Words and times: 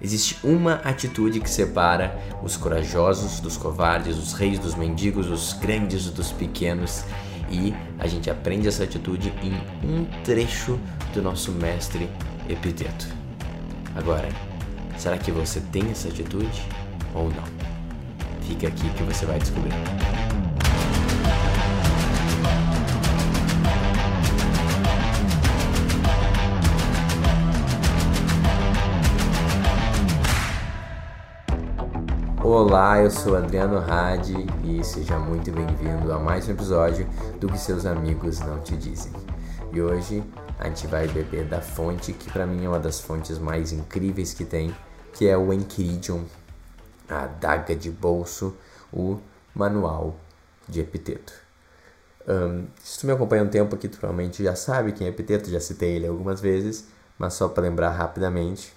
Existe 0.00 0.38
uma 0.44 0.74
atitude 0.74 1.40
que 1.40 1.48
separa 1.48 2.18
os 2.42 2.56
corajosos 2.56 3.40
dos 3.40 3.56
covardes, 3.56 4.18
os 4.18 4.34
reis 4.34 4.58
dos 4.58 4.74
mendigos, 4.74 5.28
os 5.28 5.54
grandes 5.54 6.10
dos 6.10 6.32
pequenos, 6.32 7.04
e 7.50 7.74
a 7.98 8.06
gente 8.06 8.28
aprende 8.28 8.68
essa 8.68 8.84
atitude 8.84 9.32
em 9.42 9.54
um 9.86 10.04
trecho 10.22 10.78
do 11.14 11.22
nosso 11.22 11.50
mestre 11.52 12.10
Epiteto. 12.48 13.06
Agora, 13.94 14.28
será 14.98 15.16
que 15.16 15.32
você 15.32 15.60
tem 15.72 15.90
essa 15.90 16.08
atitude 16.08 16.62
ou 17.14 17.30
não? 17.30 17.44
Fica 18.42 18.68
aqui 18.68 18.88
que 18.90 19.02
você 19.02 19.24
vai 19.24 19.38
descobrir. 19.38 19.72
Olá, 32.68 33.00
eu 33.00 33.12
sou 33.12 33.36
Adriano 33.36 33.78
Hadi 33.78 34.44
e 34.64 34.82
seja 34.82 35.16
muito 35.20 35.52
bem-vindo 35.52 36.12
a 36.12 36.18
mais 36.18 36.48
um 36.48 36.50
episódio 36.50 37.08
do 37.38 37.46
que 37.46 37.56
seus 37.56 37.86
amigos 37.86 38.40
não 38.40 38.60
te 38.60 38.76
dizem. 38.76 39.12
E 39.72 39.80
hoje 39.80 40.24
a 40.58 40.66
gente 40.66 40.84
vai 40.88 41.06
beber 41.06 41.44
da 41.44 41.60
fonte 41.60 42.12
que 42.12 42.28
para 42.28 42.44
mim 42.44 42.64
é 42.64 42.68
uma 42.68 42.80
das 42.80 42.98
fontes 42.98 43.38
mais 43.38 43.70
incríveis 43.70 44.34
que 44.34 44.44
tem, 44.44 44.74
que 45.12 45.28
é 45.28 45.38
o 45.38 45.52
Enchiridion, 45.52 46.24
a 47.08 47.22
adaga 47.22 47.76
de 47.76 47.88
bolso, 47.88 48.56
o 48.92 49.20
manual 49.54 50.16
de 50.68 50.80
Epiteto. 50.80 51.34
Um, 52.26 52.66
se 52.82 52.98
tu 52.98 53.06
me 53.06 53.12
acompanha 53.12 53.44
um 53.44 53.48
tempo 53.48 53.76
aqui, 53.76 53.86
tu 53.86 53.96
provavelmente 53.98 54.42
já 54.42 54.56
sabe 54.56 54.90
quem 54.90 55.06
é 55.06 55.10
Epiteto, 55.10 55.48
já 55.48 55.60
citei 55.60 55.94
ele 55.94 56.08
algumas 56.08 56.40
vezes, 56.40 56.88
mas 57.16 57.34
só 57.34 57.46
para 57.46 57.62
lembrar 57.62 57.90
rapidamente, 57.90 58.74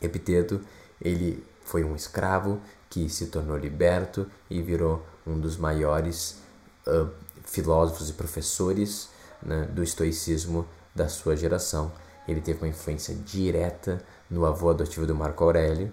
Epiteto, 0.00 0.60
ele 1.00 1.44
foi 1.64 1.82
um 1.82 1.96
escravo 1.96 2.60
que 2.92 3.08
se 3.08 3.28
tornou 3.28 3.56
liberto 3.56 4.26
e 4.50 4.60
virou 4.60 5.02
um 5.26 5.40
dos 5.40 5.56
maiores 5.56 6.36
uh, 6.86 7.08
filósofos 7.42 8.10
e 8.10 8.12
professores 8.12 9.08
né, 9.42 9.66
do 9.72 9.82
estoicismo 9.82 10.68
da 10.94 11.08
sua 11.08 11.34
geração. 11.34 11.90
Ele 12.28 12.42
teve 12.42 12.58
uma 12.58 12.68
influência 12.68 13.14
direta 13.14 14.04
no 14.28 14.44
avô 14.44 14.68
adotivo 14.68 15.06
do 15.06 15.14
Marco 15.14 15.42
Aurélio 15.42 15.90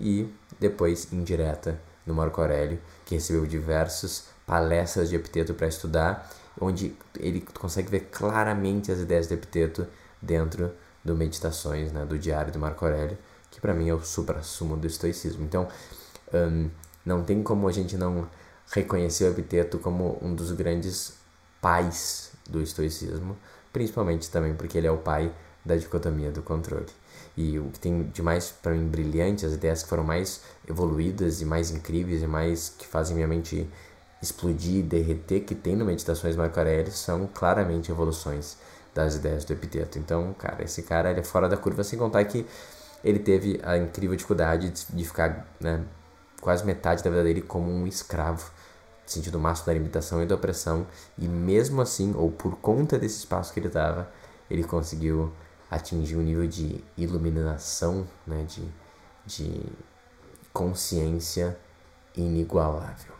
e 0.00 0.26
depois 0.58 1.12
indireta 1.12 1.78
no 2.06 2.14
Marco 2.14 2.40
Aurélio, 2.40 2.80
que 3.04 3.14
recebeu 3.14 3.44
diversas 3.44 4.28
palestras 4.46 5.10
de 5.10 5.16
Epiteto 5.16 5.52
para 5.52 5.66
estudar, 5.66 6.30
onde 6.58 6.96
ele 7.20 7.46
consegue 7.60 7.90
ver 7.90 8.08
claramente 8.10 8.90
as 8.90 9.00
ideias 9.00 9.28
de 9.28 9.34
Epiteto 9.34 9.86
dentro 10.22 10.72
do 11.04 11.14
Meditações, 11.14 11.92
né, 11.92 12.06
do 12.06 12.18
Diário 12.18 12.50
do 12.50 12.58
Marco 12.58 12.86
Aurélio, 12.86 13.18
que 13.50 13.60
para 13.60 13.74
mim 13.74 13.90
é 13.90 13.94
o 13.94 14.00
supra-sumo 14.00 14.78
do 14.78 14.86
estoicismo. 14.86 15.44
Então, 15.44 15.68
um, 16.32 16.70
não 17.04 17.22
tem 17.22 17.42
como 17.42 17.68
a 17.68 17.72
gente 17.72 17.96
não 17.96 18.28
reconhecer 18.72 19.24
o 19.24 19.30
Epiteto 19.30 19.78
como 19.78 20.18
um 20.22 20.34
dos 20.34 20.52
grandes 20.52 21.14
pais 21.60 22.32
do 22.48 22.60
estoicismo, 22.60 23.36
principalmente 23.72 24.30
também 24.30 24.54
porque 24.54 24.78
ele 24.78 24.86
é 24.86 24.90
o 24.90 24.98
pai 24.98 25.32
da 25.64 25.76
dicotomia 25.76 26.30
do 26.30 26.42
controle. 26.42 26.86
E 27.36 27.58
o 27.58 27.66
que 27.70 27.78
tem 27.78 28.02
de 28.04 28.22
mais 28.22 28.50
para 28.50 28.72
mim 28.72 28.88
brilhante, 28.88 29.46
as 29.46 29.52
ideias 29.52 29.82
que 29.82 29.88
foram 29.88 30.04
mais 30.04 30.42
evoluídas 30.68 31.40
e 31.40 31.44
mais 31.44 31.70
incríveis 31.70 32.22
e 32.22 32.26
mais 32.26 32.70
que 32.76 32.86
fazem 32.86 33.14
minha 33.14 33.28
mente 33.28 33.68
explodir 34.20 34.78
e 34.78 34.82
derreter 34.82 35.40
que 35.40 35.54
tem 35.54 35.76
no 35.76 35.84
Meditações 35.84 36.34
Marco 36.34 36.58
Aurélio 36.58 36.90
são 36.90 37.28
claramente 37.32 37.90
evoluções 37.90 38.56
das 38.94 39.14
ideias 39.14 39.44
do 39.44 39.52
Epiteto. 39.52 39.98
Então, 39.98 40.34
cara, 40.36 40.64
esse 40.64 40.82
cara 40.82 41.10
ele 41.10 41.20
é 41.20 41.22
fora 41.22 41.48
da 41.48 41.56
curva, 41.56 41.84
sem 41.84 41.98
contar 41.98 42.24
que 42.24 42.44
ele 43.04 43.20
teve 43.20 43.60
a 43.62 43.76
incrível 43.76 44.16
dificuldade 44.16 44.72
de 44.90 45.04
ficar 45.04 45.46
né, 45.60 45.84
quase 46.40 46.64
metade 46.64 47.02
da 47.02 47.10
vida 47.10 47.22
dele 47.22 47.42
como 47.42 47.70
um 47.70 47.86
escravo, 47.86 48.50
sentindo 49.06 49.36
o 49.36 49.40
máximo 49.40 49.66
da 49.66 49.72
limitação 49.72 50.22
e 50.22 50.26
da 50.26 50.34
opressão, 50.34 50.86
e 51.16 51.26
mesmo 51.26 51.80
assim, 51.80 52.14
ou 52.14 52.30
por 52.30 52.56
conta 52.56 52.98
desse 52.98 53.18
espaço 53.18 53.52
que 53.52 53.60
ele 53.60 53.68
estava, 53.68 54.10
ele 54.50 54.64
conseguiu 54.64 55.32
atingir 55.70 56.16
um 56.16 56.22
nível 56.22 56.46
de 56.46 56.82
iluminação, 56.96 58.06
né, 58.26 58.44
de, 58.44 58.66
de 59.26 59.62
consciência 60.52 61.58
inigualável. 62.16 63.12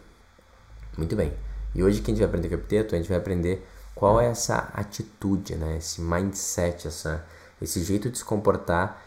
Muito 0.96 1.14
bem. 1.14 1.32
E 1.74 1.82
hoje 1.82 2.00
que 2.00 2.10
a 2.10 2.14
gente 2.14 2.20
vai 2.20 2.28
aprender 2.28 2.48
o 2.48 2.54
Epiteto, 2.54 2.94
a 2.94 2.98
gente 2.98 3.08
vai 3.08 3.18
aprender 3.18 3.66
qual 3.94 4.20
é 4.20 4.26
essa 4.26 4.70
atitude, 4.72 5.54
né, 5.56 5.76
esse 5.76 6.00
mindset, 6.00 6.88
essa, 6.88 7.24
esse 7.60 7.82
jeito 7.82 8.10
de 8.10 8.18
se 8.18 8.24
comportar 8.24 9.02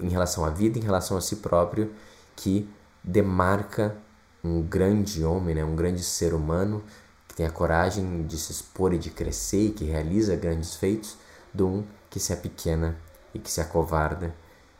em 0.00 0.08
relação 0.08 0.44
à 0.44 0.50
vida, 0.50 0.78
em 0.78 0.82
relação 0.82 1.16
a 1.16 1.20
si 1.20 1.36
próprio, 1.36 1.92
que 2.34 2.68
demarca 3.08 3.96
um 4.44 4.62
grande 4.62 5.24
homem, 5.24 5.54
né, 5.54 5.64
um 5.64 5.74
grande 5.74 6.02
ser 6.02 6.34
humano 6.34 6.84
que 7.26 7.34
tem 7.34 7.46
a 7.46 7.50
coragem 7.50 8.26
de 8.26 8.36
se 8.36 8.52
expor 8.52 8.92
e 8.92 8.98
de 8.98 9.10
crescer 9.10 9.68
e 9.68 9.70
que 9.70 9.84
realiza 9.84 10.36
grandes 10.36 10.76
feitos, 10.76 11.16
do 11.52 11.66
um 11.66 11.84
que 12.10 12.20
se 12.20 12.32
apequena 12.32 12.96
e 13.32 13.38
que 13.38 13.50
se 13.50 13.60
acovarda 13.60 14.34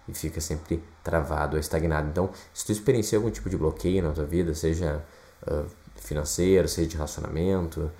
e 0.06 0.12
fica 0.12 0.40
sempre 0.40 0.82
travado 1.02 1.56
ou 1.56 1.60
estagnado. 1.60 2.08
Então, 2.08 2.30
se 2.52 2.66
tu 2.66 2.72
experiencia 2.72 3.16
algum 3.16 3.30
tipo 3.30 3.48
de 3.48 3.56
bloqueio 3.56 4.02
na 4.02 4.12
tua 4.12 4.24
vida, 4.24 4.54
seja 4.54 5.02
uh, 5.46 5.66
financeiro, 5.96 6.68
seja 6.68 6.88
de 6.88 6.96
relacionamento, 6.96 7.90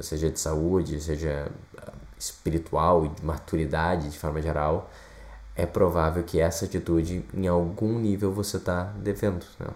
seja 0.00 0.30
de 0.30 0.38
saúde, 0.38 1.00
seja 1.00 1.50
uh, 1.76 1.92
espiritual 2.18 3.06
e 3.06 3.08
de 3.08 3.24
maturidade 3.24 4.10
de 4.10 4.18
forma 4.18 4.40
geral, 4.40 4.90
é 5.58 5.66
provável 5.66 6.22
que 6.22 6.38
essa 6.40 6.66
atitude, 6.66 7.26
em 7.34 7.48
algum 7.48 7.98
nível, 7.98 8.32
você 8.32 8.58
está 8.58 8.84
devendo. 8.96 9.44
Né? 9.58 9.66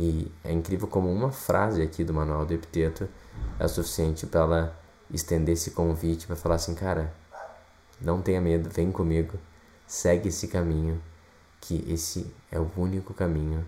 E 0.00 0.32
é 0.42 0.50
incrível 0.50 0.88
como 0.88 1.10
uma 1.12 1.30
frase 1.30 1.80
aqui 1.80 2.02
do 2.02 2.12
manual 2.12 2.44
do 2.44 2.52
Epiteto 2.52 3.08
é 3.60 3.68
suficiente 3.68 4.26
para 4.26 4.40
ela 4.40 4.80
estender 5.12 5.52
esse 5.52 5.70
convite 5.70 6.26
para 6.26 6.34
falar 6.34 6.56
assim, 6.56 6.74
cara, 6.74 7.14
não 8.00 8.20
tenha 8.20 8.40
medo, 8.40 8.68
vem 8.68 8.90
comigo, 8.90 9.38
segue 9.86 10.28
esse 10.28 10.48
caminho, 10.48 11.00
que 11.60 11.84
esse 11.88 12.34
é 12.50 12.58
o 12.58 12.68
único 12.76 13.14
caminho 13.14 13.64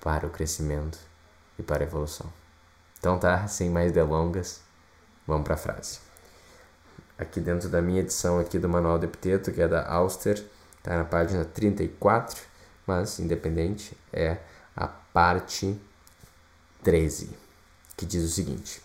para 0.00 0.26
o 0.26 0.30
crescimento 0.30 0.98
e 1.58 1.62
para 1.62 1.84
a 1.84 1.86
evolução. 1.86 2.32
Então 2.98 3.18
tá, 3.18 3.46
sem 3.46 3.68
mais 3.68 3.92
delongas, 3.92 4.62
vamos 5.26 5.44
para 5.44 5.54
a 5.54 5.58
frase 5.58 6.13
aqui 7.18 7.40
dentro 7.40 7.68
da 7.68 7.80
minha 7.80 8.00
edição 8.00 8.38
aqui 8.38 8.58
do 8.58 8.68
Manual 8.68 8.98
do 8.98 9.04
Epiteto, 9.04 9.52
que 9.52 9.62
é 9.62 9.68
da 9.68 9.86
Auster, 9.88 10.44
está 10.78 10.96
na 10.96 11.04
página 11.04 11.44
34, 11.44 12.42
mas 12.86 13.18
independente, 13.18 13.96
é 14.12 14.38
a 14.76 14.86
parte 14.86 15.78
13, 16.82 17.30
que 17.96 18.04
diz 18.04 18.24
o 18.24 18.28
seguinte: 18.28 18.82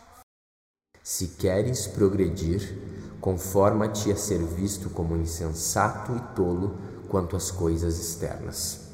Se 1.04 1.30
queres 1.30 1.88
progredir, 1.88 2.78
conforma-te 3.20 4.12
a 4.12 4.16
ser 4.16 4.40
visto 4.40 4.90
como 4.90 5.18
insensato 5.18 6.16
e 6.16 6.36
tolo 6.36 6.78
quanto 7.10 7.36
às 7.36 7.52
coisas 7.52 8.00
externas. 8.00 8.88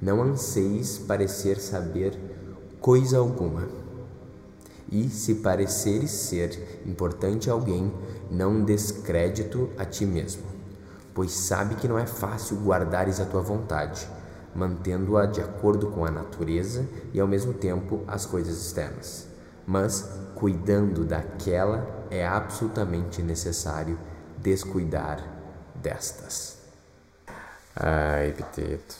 Não 0.00 0.22
anseis 0.22 0.98
parecer 0.98 1.58
saber 1.60 2.18
coisa 2.80 3.18
alguma 3.18 3.68
e, 4.92 5.08
se 5.08 5.36
pareceres 5.36 6.10
ser 6.10 6.82
importante 6.84 7.48
alguém, 7.48 7.90
não 8.30 8.64
descrédito 8.64 9.70
a 9.78 9.84
ti 9.84 10.06
mesmo, 10.06 10.42
pois 11.14 11.32
sabe 11.32 11.74
que 11.74 11.88
não 11.88 11.98
é 11.98 12.06
fácil 12.06 12.56
guardares 12.58 13.20
a 13.20 13.24
tua 13.24 13.42
vontade, 13.42 14.08
mantendo-a 14.54 15.26
de 15.26 15.40
acordo 15.40 15.88
com 15.88 16.04
a 16.04 16.10
natureza 16.10 16.86
e 17.12 17.20
ao 17.20 17.28
mesmo 17.28 17.52
tempo 17.54 18.02
as 18.06 18.26
coisas 18.26 18.66
externas. 18.66 19.26
Mas, 19.66 20.08
cuidando 20.34 21.04
daquela, 21.04 22.06
é 22.10 22.26
absolutamente 22.26 23.22
necessário 23.22 23.98
descuidar 24.36 25.22
destas. 25.74 26.58
Ai, 27.76 28.28
Epiteto. 28.28 28.96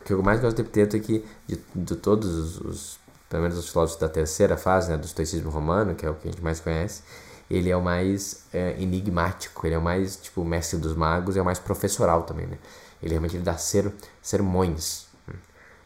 O 0.00 0.04
que 0.04 0.12
eu 0.12 0.22
mais 0.22 0.40
gosto 0.40 0.56
de 0.56 0.62
Epiteto 0.62 0.96
é 0.96 1.00
que, 1.00 1.24
de, 1.46 1.58
de 1.74 1.96
todos 1.96 2.28
os, 2.34 2.60
os 2.60 3.04
pelo 3.34 3.42
menos 3.42 3.58
os 3.58 3.68
filósofos 3.68 4.00
da 4.00 4.08
terceira 4.08 4.56
fase, 4.56 4.90
né, 4.90 4.96
do 4.96 5.06
estoicismo 5.06 5.50
romano, 5.50 5.94
que 5.96 6.06
é 6.06 6.10
o 6.10 6.14
que 6.14 6.28
a 6.28 6.30
gente 6.30 6.42
mais 6.42 6.60
conhece, 6.60 7.02
ele 7.50 7.70
é 7.70 7.76
o 7.76 7.82
mais 7.82 8.44
é, 8.52 8.74
enigmático, 8.78 9.66
ele 9.66 9.74
é 9.74 9.78
o 9.78 9.82
mais, 9.82 10.16
tipo, 10.16 10.44
mestre 10.44 10.78
dos 10.78 10.94
magos, 10.94 11.36
é 11.36 11.42
o 11.42 11.44
mais 11.44 11.58
professoral 11.58 12.22
também, 12.22 12.46
né? 12.46 12.58
Ele 13.02 13.10
realmente 13.12 13.36
ele 13.36 13.44
dá 13.44 13.56
ser, 13.56 13.92
sermões. 14.22 15.06
Né? 15.26 15.34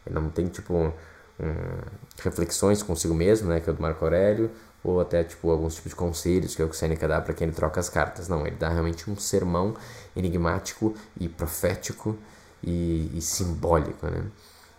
Ele 0.05 0.15
não 0.15 0.29
tem, 0.29 0.47
tipo, 0.47 0.73
um, 0.73 0.91
reflexões 2.21 2.81
consigo 2.83 3.13
mesmo, 3.13 3.49
né, 3.49 3.59
que 3.59 3.69
é 3.69 3.73
o 3.73 3.75
do 3.75 3.81
Marco 3.81 4.03
Aurélio, 4.03 4.51
ou 4.83 5.01
até, 5.01 5.23
tipo, 5.23 5.49
alguns 5.51 5.75
tipos 5.75 5.91
de 5.91 5.95
conselhos 5.95 6.55
que 6.55 6.61
é 6.61 6.65
o 6.65 6.69
que 6.69 6.75
o 6.75 6.77
Seneca 6.77 7.07
dá 7.07 7.19
para 7.19 7.33
quem 7.33 7.47
ele 7.47 7.55
troca 7.55 7.79
as 7.79 7.89
cartas. 7.89 8.27
Não, 8.29 8.47
ele 8.47 8.55
dá 8.55 8.69
realmente 8.69 9.09
um 9.09 9.17
sermão 9.17 9.75
enigmático 10.15 10.95
e 11.19 11.27
profético 11.27 12.17
e, 12.63 13.11
e 13.13 13.21
simbólico, 13.21 14.07
né? 14.07 14.23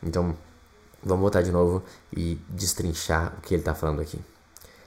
Então, 0.03 0.35
Vamos 1.03 1.23
voltar 1.23 1.41
de 1.41 1.50
novo 1.50 1.82
e 2.15 2.38
destrinchar 2.49 3.35
o 3.38 3.41
que 3.41 3.55
ele 3.55 3.62
está 3.62 3.75
falando 3.75 4.03
aqui. 4.03 4.21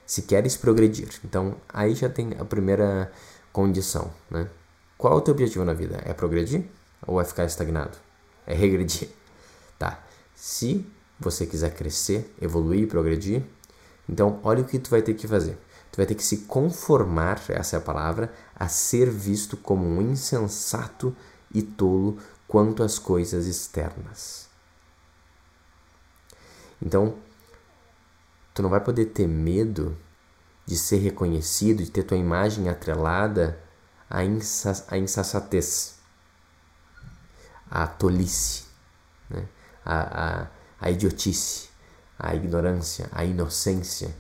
Se 0.06 0.24
queres 0.24 0.58
progredir, 0.58 1.10
então 1.24 1.56
aí 1.70 1.96
já 1.96 2.10
tem 2.10 2.34
a 2.40 2.46
primeira 2.46 3.12
condição, 3.52 4.12
né? 4.30 4.50
Qual 4.98 5.14
é 5.14 5.16
o 5.18 5.22
teu 5.22 5.34
objetivo 5.34 5.66
na 5.66 5.74
vida? 5.74 6.02
É 6.06 6.14
progredir 6.14 6.66
ou 7.06 7.20
é 7.20 7.26
ficar 7.26 7.46
estagnado? 7.46 7.98
é 8.46 8.54
regredir. 8.54 9.10
Tá? 9.80 10.02
Se 10.34 10.86
você 11.20 11.46
quiser 11.46 11.76
crescer, 11.76 12.34
evoluir, 12.40 12.88
progredir, 12.88 13.44
então 14.08 14.40
olha 14.44 14.62
o 14.62 14.66
que 14.66 14.80
tu 14.80 14.90
vai 14.90 15.02
ter 15.02 15.14
que 15.14 15.28
fazer. 15.28 15.58
Tu 15.92 15.98
vai 15.98 16.06
ter 16.06 16.16
que 16.16 16.24
se 16.24 16.38
conformar, 16.38 17.42
essa 17.50 17.76
é 17.76 17.80
a 17.80 17.82
palavra, 17.82 18.32
a 18.56 18.70
ser 18.70 19.10
visto 19.10 19.58
como 19.58 19.86
um 19.86 20.02
insensato 20.02 21.14
e 21.54 21.62
tolo 21.62 22.18
quanto 22.48 22.82
às 22.82 22.98
coisas 22.98 23.46
externas. 23.46 24.48
Então, 26.82 27.16
tu 28.54 28.62
não 28.62 28.70
vai 28.70 28.80
poder 28.80 29.08
ter 29.08 29.28
medo 29.28 29.98
de 30.66 30.78
ser 30.78 30.98
reconhecido, 30.98 31.84
de 31.84 31.92
ter 31.92 32.04
tua 32.04 32.18
imagem 32.18 32.70
atrelada 32.70 33.60
à, 34.10 34.24
insa 34.24 34.86
à 34.88 34.98
insensatez, 34.98 35.96
à 37.70 37.88
tolice, 37.88 38.66
né? 39.30 39.48
à, 39.84 40.44
à, 40.44 40.48
à 40.80 40.92
idiotice, 40.92 41.70
à 42.18 42.34
ignorância, 42.36 43.10
à 43.12 43.26
inocência 43.26 44.16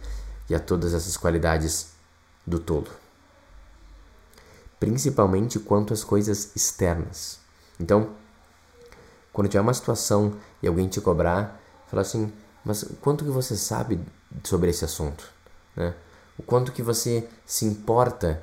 e 0.49 0.55
a 0.55 0.59
todas 0.59 0.93
essas 0.93 1.15
qualidades 1.15 1.93
do 2.45 2.59
tolo. 2.59 2.89
Principalmente 4.79 5.59
quanto 5.59 5.93
às 5.93 6.03
coisas 6.03 6.53
externas. 6.55 7.39
Então, 7.79 8.13
quando 9.31 9.47
tiver 9.47 9.61
uma 9.61 9.73
situação 9.73 10.35
e 10.61 10.67
alguém 10.67 10.87
te 10.89 10.99
cobrar, 10.99 11.59
fala 11.87 12.01
assim, 12.01 12.31
mas 12.65 12.83
quanto 13.01 13.23
que 13.23 13.31
você 13.31 13.55
sabe 13.55 13.99
sobre 14.43 14.69
esse 14.69 14.85
assunto? 14.85 15.29
Né? 15.75 15.93
O 16.37 16.43
quanto 16.43 16.71
que 16.71 16.81
você 16.81 17.27
se 17.45 17.65
importa 17.65 18.41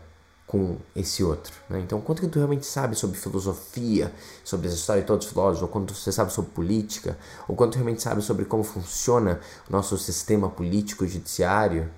com 0.51 0.79
esse 0.97 1.23
outro. 1.23 1.55
Né? 1.69 1.79
Então, 1.79 2.01
quanto 2.01 2.21
que 2.21 2.27
tu 2.27 2.41
realmente 2.41 2.67
sabe 2.67 2.97
sobre 2.97 3.17
filosofia, 3.17 4.13
sobre 4.43 4.67
a 4.67 4.73
história 4.73 5.01
de 5.01 5.07
todos 5.07 5.25
os 5.25 5.33
filósofos, 5.33 5.63
ou 5.63 5.69
quanto 5.69 5.95
você 5.95 6.11
sabe 6.11 6.33
sobre 6.33 6.51
política, 6.51 7.17
ou 7.47 7.55
quanto 7.55 7.77
realmente 7.77 8.03
sabe 8.03 8.21
sobre 8.21 8.45
como 8.45 8.65
funciona 8.65 9.39
o 9.69 9.73
nosso 9.73 9.97
sistema 9.97 10.51
político 10.51 11.07
judiciário. 11.07 11.89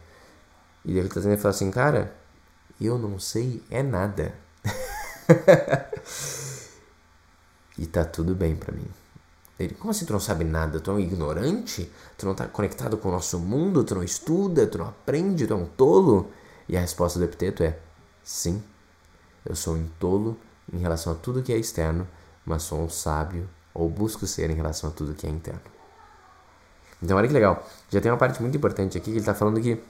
E 0.85 0.91
ele 0.99 1.07
está 1.07 1.19
dizendo, 1.19 1.39
fala 1.39 1.55
assim, 1.55 1.71
cara, 1.71 2.15
eu 2.79 2.99
não 2.99 3.19
sei 3.19 3.63
é 3.71 3.83
nada. 3.83 4.35
e 7.79 7.87
tá 7.87 8.05
tudo 8.05 8.35
bem 8.35 8.55
para 8.55 8.75
mim. 8.75 9.02
Ele, 9.59 9.75
como 9.75 9.91
assim 9.91 10.05
tu 10.05 10.13
não 10.13 10.21
sabe 10.21 10.45
nada? 10.45 10.81
Tu 10.81 10.91
é 10.91 10.95
um 10.95 11.01
ignorante? 11.01 11.91
Tu 12.19 12.27
não 12.27 12.35
tá 12.35 12.47
conectado 12.47 12.97
com 12.97 13.09
o 13.09 13.13
nosso 13.13 13.39
mundo? 13.39 13.85
Tu 13.85 13.95
não 13.95 14.03
estuda? 14.03 14.67
Tu 14.67 14.79
não 14.79 14.89
aprende? 14.89 15.47
Tu 15.47 15.53
é 15.53 15.57
um 15.57 15.67
tolo? 15.67 16.31
E 16.69 16.77
a 16.77 16.81
resposta 16.81 17.19
do 17.19 17.25
epiteto 17.25 17.63
é 17.63 17.79
sim. 18.25 18.63
Eu 19.45 19.55
sou 19.55 19.75
um 19.75 19.87
tolo 19.99 20.37
em 20.73 20.79
relação 20.79 21.13
a 21.13 21.17
tudo 21.17 21.43
que 21.43 21.53
é 21.53 21.59
externo, 21.59 22.09
mas 22.45 22.63
sou 22.63 22.81
um 22.81 22.89
sábio 22.89 23.49
ou 23.75 23.89
busco 23.89 24.27
ser 24.27 24.51
em 24.51 24.55
relação 24.55 24.91
a 24.91 24.93
tudo 24.93 25.15
que 25.15 25.27
é 25.27 25.31
interno. 25.31 25.61
Então 27.03 27.17
olha 27.17 27.27
que 27.27 27.35
legal. 27.35 27.67
Já 27.91 28.01
tem 28.01 28.11
uma 28.11 28.19
parte 28.19 28.41
muito 28.41 28.57
importante 28.57 28.97
aqui 28.97 29.07
que 29.07 29.11
ele 29.11 29.21
está 29.21 29.35
falando 29.35 29.61
que 29.61 29.83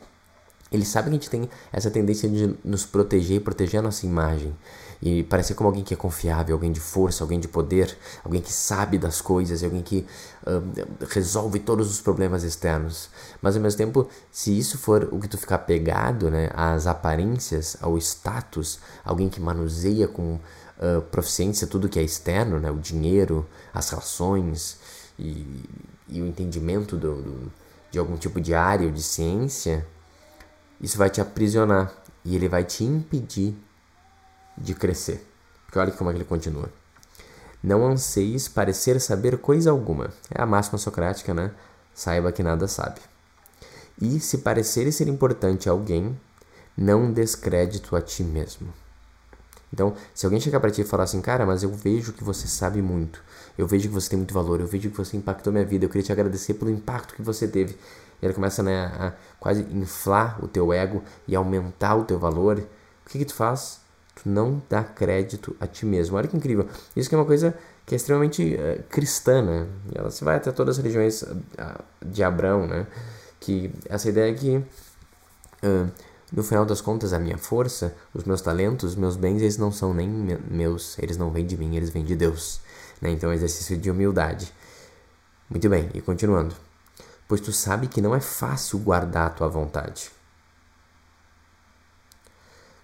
ele 0.72 0.84
sabe 0.84 1.08
que 1.08 1.10
a 1.10 1.19
gente 1.19 1.30
tem 1.30 1.48
essa 1.72 1.90
tendência 1.90 2.28
de 2.28 2.56
nos 2.64 2.84
proteger 2.84 3.36
e 3.36 3.40
proteger 3.40 3.80
a 3.80 3.82
nossa 3.82 4.06
imagem. 4.06 4.54
E 5.02 5.24
parecer 5.24 5.54
como 5.54 5.69
alguém 5.69 5.82
que 5.82 5.92
é 5.92 5.96
confiável, 5.96 6.54
alguém 6.54 6.70
de 6.70 6.78
força, 6.78 7.24
alguém 7.24 7.40
de 7.40 7.48
poder, 7.48 7.96
alguém 8.24 8.40
que 8.40 8.52
sabe 8.52 8.98
das 8.98 9.20
coisas, 9.20 9.64
alguém 9.64 9.82
que 9.82 10.06
uh, 10.46 11.06
resolve 11.08 11.58
todos 11.58 11.90
os 11.90 12.00
problemas 12.00 12.44
externos. 12.44 13.10
Mas 13.40 13.56
ao 13.56 13.62
mesmo 13.62 13.78
tempo, 13.78 14.08
se 14.30 14.56
isso 14.56 14.78
for 14.78 15.08
o 15.10 15.19
que 15.19 15.26
tu 15.26 15.36
ficar 15.36 15.58
pegado, 15.58 16.30
né, 16.30 16.50
às 16.54 16.86
aparências, 16.86 17.76
ao 17.80 17.98
status, 17.98 18.78
alguém 19.04 19.28
que 19.28 19.40
manuseia 19.40 20.06
com 20.06 20.34
uh, 20.34 21.02
proficiência 21.10 21.66
tudo 21.66 21.88
que 21.88 21.98
é 21.98 22.02
externo, 22.02 22.60
né, 22.60 22.70
o 22.70 22.78
dinheiro, 22.78 23.44
as 23.74 23.90
relações 23.90 24.78
e, 25.19 25.64
e 26.08 26.22
o 26.22 26.26
entendimento 26.28 26.96
do, 26.96 27.20
do, 27.20 27.52
de 27.90 27.98
algum 27.98 28.16
tipo 28.16 28.40
de 28.40 28.54
área 28.54 28.86
ou 28.86 28.92
de 28.92 29.02
ciência, 29.02 29.84
isso 30.82 30.99
vai 30.99 31.08
te 31.08 31.20
aprisionar 31.20 31.93
e 32.25 32.34
ele 32.34 32.49
vai 32.49 32.64
te 32.64 32.84
impedir 32.84 33.55
de 34.56 34.75
crescer. 34.75 35.26
Porque 35.67 35.79
olha 35.79 35.93
como 35.93 36.11
é 36.11 36.12
que 36.12 36.19
ele 36.19 36.25
continua. 36.25 36.69
Não 37.62 37.87
anseis 37.87 38.49
parecer 38.49 39.00
saber 39.00 39.38
coisa 39.38 39.70
alguma. 39.70 40.11
É 40.31 40.43
a 40.43 40.46
máxima 40.46 40.79
socrática, 40.79 41.32
né? 41.32 41.52
Saiba 41.94 42.32
que 42.32 42.43
nada 42.43 42.67
sabe. 42.67 43.00
E 44.00 44.19
se 44.19 44.38
parecer 44.38 44.90
ser 44.93 45.06
importante 45.06 45.69
a 45.69 45.73
alguém, 45.73 46.19
não 46.76 47.12
descrédito 47.12 47.94
a 47.94 48.02
ti 48.02 48.25
mesmo. 48.25 48.73
Então, 49.73 49.94
se 50.14 50.26
alguém 50.26 50.40
chegar 50.40 50.61
para 50.61 50.70
ti 50.70 50.82
e 50.82 50.84
falar 50.84 51.05
assim, 51.05 51.20
cara, 51.20 51.46
mas 51.46 51.62
eu 51.62 51.70
vejo 51.70 52.12
que 52.12 52.23
você 52.23 52.46
sabe 52.46 52.82
muito, 52.82 53.23
eu 53.56 53.67
vejo 53.67 53.88
que 53.88 53.94
você 53.94 54.11
tem 54.11 54.19
muito 54.19 54.34
valor, 54.34 54.61
eu 54.61 54.67
vejo 54.67 54.90
que 54.90 54.96
você 54.96 55.17
impactou 55.17 55.52
minha 55.52 55.64
vida, 55.64 55.84
eu 55.84 55.88
queria 55.88 56.02
te 56.02 56.12
agradecer 56.12 56.55
pelo 56.55 56.70
impacto 56.70 57.14
que 57.14 57.23
você 57.23 57.49
teve. 57.49 57.79
Ele 58.22 58.32
começa 58.32 58.62
né, 58.62 58.84
a 58.84 59.12
quase 59.40 59.62
inflar 59.72 60.42
o 60.42 60.46
teu 60.46 60.72
ego 60.72 61.02
e 61.26 61.34
aumentar 61.34 61.96
o 61.96 62.04
teu 62.04 62.19
valor. 62.19 62.58
O 63.04 63.10
que, 63.10 63.19
que 63.19 63.24
tu 63.24 63.34
faz? 63.34 63.80
Tu 64.14 64.28
não 64.28 64.62
dá 64.70 64.84
crédito 64.84 65.56
a 65.58 65.66
ti 65.66 65.84
mesmo. 65.84 66.16
Olha 66.16 66.28
que 66.28 66.36
incrível. 66.36 66.69
Isso 66.94 67.08
que 67.08 67.14
é 67.14 67.19
uma 67.19 67.24
coisa 67.24 67.52
que 67.84 67.94
é 67.94 67.96
extremamente 67.96 68.54
uh, 68.54 68.82
cristã, 68.84 69.42
né? 69.42 69.66
Ela 69.92 70.10
se 70.10 70.22
vai 70.22 70.36
até 70.36 70.52
todas 70.52 70.78
as 70.78 70.84
religiões 70.84 71.22
uh, 71.22 71.34
de 72.04 72.22
Abraão, 72.22 72.66
né? 72.66 72.86
Que 73.40 73.72
essa 73.88 74.08
ideia 74.08 74.32
que, 74.32 74.58
uh, 74.58 75.90
no 76.32 76.44
final 76.44 76.64
das 76.64 76.80
contas, 76.80 77.12
a 77.12 77.19
minha 77.19 77.36
força, 77.36 77.92
os 78.14 78.22
meus 78.22 78.40
talentos, 78.40 78.90
os 78.90 78.96
meus 78.96 79.16
bens, 79.16 79.42
eles 79.42 79.58
não 79.58 79.72
são 79.72 79.92
nem 79.92 80.08
meus, 80.48 80.96
eles 81.00 81.16
não 81.16 81.32
vêm 81.32 81.44
de 81.44 81.56
mim, 81.56 81.74
eles 81.74 81.90
vêm 81.90 82.04
de 82.04 82.14
Deus. 82.14 82.60
Né? 83.00 83.10
Então, 83.10 83.32
é 83.32 83.34
exercício 83.34 83.76
de 83.76 83.90
humildade. 83.90 84.52
Muito 85.50 85.69
bem, 85.69 85.90
e 85.92 86.00
continuando 86.00 86.54
pois 87.32 87.40
tu 87.40 87.50
sabe 87.50 87.88
que 87.88 88.02
não 88.02 88.14
é 88.14 88.20
fácil 88.20 88.79
guardar 88.79 89.29
a 89.29 89.31
tua 89.31 89.49
vontade. 89.49 90.11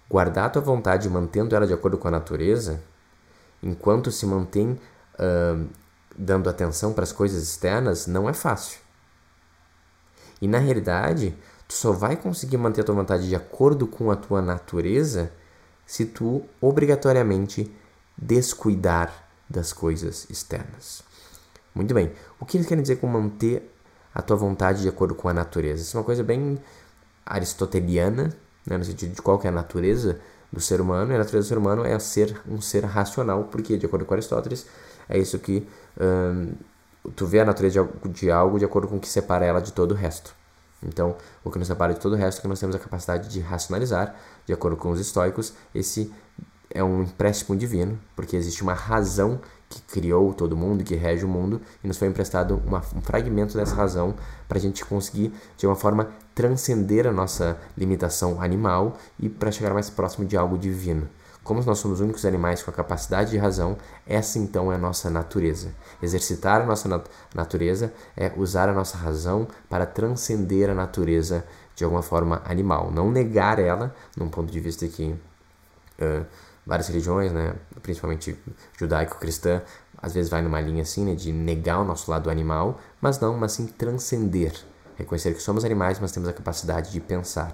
Guardar 0.09 0.45
a 0.45 0.49
tua 0.49 0.61
vontade 0.63 1.07
mantendo 1.07 1.55
ela 1.55 1.67
de 1.67 1.73
acordo 1.73 1.99
com 1.99 2.07
a 2.07 2.11
natureza, 2.11 2.81
enquanto 3.61 4.09
se 4.11 4.25
mantém 4.25 4.71
uh, 4.71 5.69
dando 6.17 6.49
atenção 6.49 6.93
para 6.93 7.03
as 7.03 7.11
coisas 7.11 7.43
externas, 7.43 8.07
não 8.07 8.27
é 8.27 8.33
fácil. 8.33 8.79
E 10.41 10.47
na 10.47 10.57
realidade, 10.57 11.37
tu 11.67 11.75
só 11.75 11.91
vai 11.91 12.15
conseguir 12.15 12.57
manter 12.57 12.81
a 12.81 12.83
tua 12.83 12.95
vontade 12.95 13.29
de 13.29 13.35
acordo 13.35 13.85
com 13.85 14.09
a 14.09 14.15
tua 14.15 14.41
natureza 14.41 15.31
se 15.85 16.07
tu 16.07 16.43
obrigatoriamente 16.59 17.71
descuidar 18.17 19.29
das 19.47 19.71
coisas 19.73 20.27
externas. 20.27 21.03
Muito 21.75 21.93
bem. 21.93 22.11
O 22.39 22.47
que 22.47 22.57
eles 22.57 22.65
querem 22.65 22.81
dizer 22.81 22.95
com 22.95 23.05
manter 23.05 23.75
a 24.19 24.21
tua 24.21 24.35
vontade 24.35 24.81
de 24.81 24.89
acordo 24.89 25.15
com 25.15 25.27
a 25.27 25.33
natureza. 25.33 25.81
Isso 25.81 25.97
é 25.97 25.99
uma 25.99 26.05
coisa 26.05 26.23
bem 26.23 26.59
aristoteliana, 27.25 28.35
né, 28.65 28.77
no 28.77 28.85
sentido 28.85 29.15
de 29.15 29.21
qual 29.21 29.39
é 29.43 29.47
a 29.47 29.51
natureza 29.51 30.19
do 30.51 30.59
ser 30.59 30.81
humano. 30.81 31.11
E 31.11 31.15
a 31.15 31.17
natureza 31.17 31.45
do 31.45 31.47
ser 31.47 31.57
humano 31.57 31.85
é 31.85 31.97
ser 31.99 32.39
um 32.47 32.61
ser 32.61 32.83
racional, 32.83 33.45
porque, 33.45 33.77
de 33.77 33.85
acordo 33.85 34.05
com 34.05 34.13
Aristóteles, 34.13 34.65
é 35.07 35.17
isso 35.17 35.39
que 35.39 35.67
hum, 35.99 36.51
tu 37.15 37.25
vê 37.25 37.39
a 37.39 37.45
natureza 37.45 37.87
de 38.05 38.29
algo 38.29 38.59
de 38.59 38.65
acordo 38.65 38.87
com 38.87 38.97
o 38.97 38.99
que 38.99 39.07
separa 39.07 39.45
ela 39.45 39.61
de 39.61 39.71
todo 39.71 39.91
o 39.91 39.95
resto. 39.95 40.35
Então, 40.83 41.15
o 41.43 41.51
que 41.51 41.59
nos 41.59 41.67
separa 41.67 41.93
de 41.93 41.99
todo 41.99 42.13
o 42.13 42.15
resto 42.15 42.39
é 42.39 42.41
que 42.41 42.47
nós 42.47 42.59
temos 42.59 42.75
a 42.75 42.79
capacidade 42.79 43.29
de 43.29 43.39
racionalizar, 43.39 44.15
de 44.45 44.53
acordo 44.53 44.77
com 44.77 44.91
os 44.91 44.99
estoicos, 44.99 45.53
esse 45.75 46.11
é 46.69 46.83
um 46.83 47.03
empréstimo 47.03 47.57
divino, 47.57 47.99
porque 48.15 48.35
existe 48.35 48.61
uma 48.61 48.73
razão 48.73 49.41
que 49.69 49.81
criou 49.83 50.33
todo 50.33 50.57
mundo, 50.57 50.83
que 50.83 50.95
rege 50.95 51.23
o 51.23 51.27
mundo, 51.27 51.61
e 51.83 51.87
nos 51.87 51.97
foi 51.97 52.07
emprestado 52.07 52.61
uma, 52.65 52.79
um 52.95 53.01
fragmento 53.01 53.55
dessa 53.55 53.75
razão 53.75 54.15
para 54.47 54.57
a 54.57 54.61
gente 54.61 54.83
conseguir, 54.83 55.31
de 55.55 55.67
uma 55.67 55.75
forma, 55.75 56.09
transcender 56.33 57.05
a 57.05 57.11
nossa 57.11 57.57
limitação 57.77 58.41
animal 58.41 58.97
e 59.19 59.29
para 59.29 59.51
chegar 59.51 59.73
mais 59.73 59.89
próximo 59.89 60.25
de 60.25 60.35
algo 60.35 60.57
divino. 60.57 61.07
Como 61.43 61.63
nós 61.63 61.79
somos 61.79 61.99
os 61.99 62.03
únicos 62.03 62.25
animais 62.25 62.61
com 62.61 62.69
a 62.69 62.73
capacidade 62.73 63.31
de 63.31 63.37
razão, 63.37 63.77
essa 64.05 64.37
então 64.37 64.71
é 64.71 64.75
a 64.75 64.77
nossa 64.77 65.09
natureza. 65.09 65.73
Exercitar 66.01 66.61
a 66.61 66.65
nossa 66.65 66.87
nat 66.87 67.05
natureza 67.33 67.93
é 68.15 68.31
usar 68.35 68.69
a 68.69 68.73
nossa 68.73 68.97
razão 68.97 69.47
para 69.67 69.85
transcender 69.85 70.69
a 70.69 70.75
natureza 70.75 71.43
de 71.75 71.83
alguma 71.83 72.01
forma 72.01 72.41
animal. 72.45 72.91
Não 72.91 73.09
negar 73.09 73.57
ela, 73.57 73.95
num 74.15 74.29
ponto 74.29 74.51
de 74.51 74.59
vista 74.59 74.87
que. 74.87 75.15
Uh, 75.99 76.25
várias 76.69 76.87
religiões, 76.87 77.33
né, 77.33 77.55
principalmente 77.81 78.37
judaico-cristã, 78.77 79.63
às 79.97 80.13
vezes 80.13 80.29
vai 80.29 80.43
numa 80.43 80.61
linha 80.61 80.83
assim, 80.83 81.03
né, 81.03 81.15
de 81.15 81.33
negar 81.33 81.79
o 81.79 81.83
nosso 81.83 82.11
lado 82.11 82.29
animal, 82.29 82.79
mas 83.01 83.19
não, 83.19 83.35
mas 83.35 83.53
sim 83.53 83.65
transcender, 83.65 84.53
reconhecer 84.95 85.33
que 85.33 85.41
somos 85.41 85.65
animais, 85.65 85.99
mas 85.99 86.11
temos 86.11 86.29
a 86.29 86.33
capacidade 86.33 86.91
de 86.91 86.99
pensar. 86.99 87.51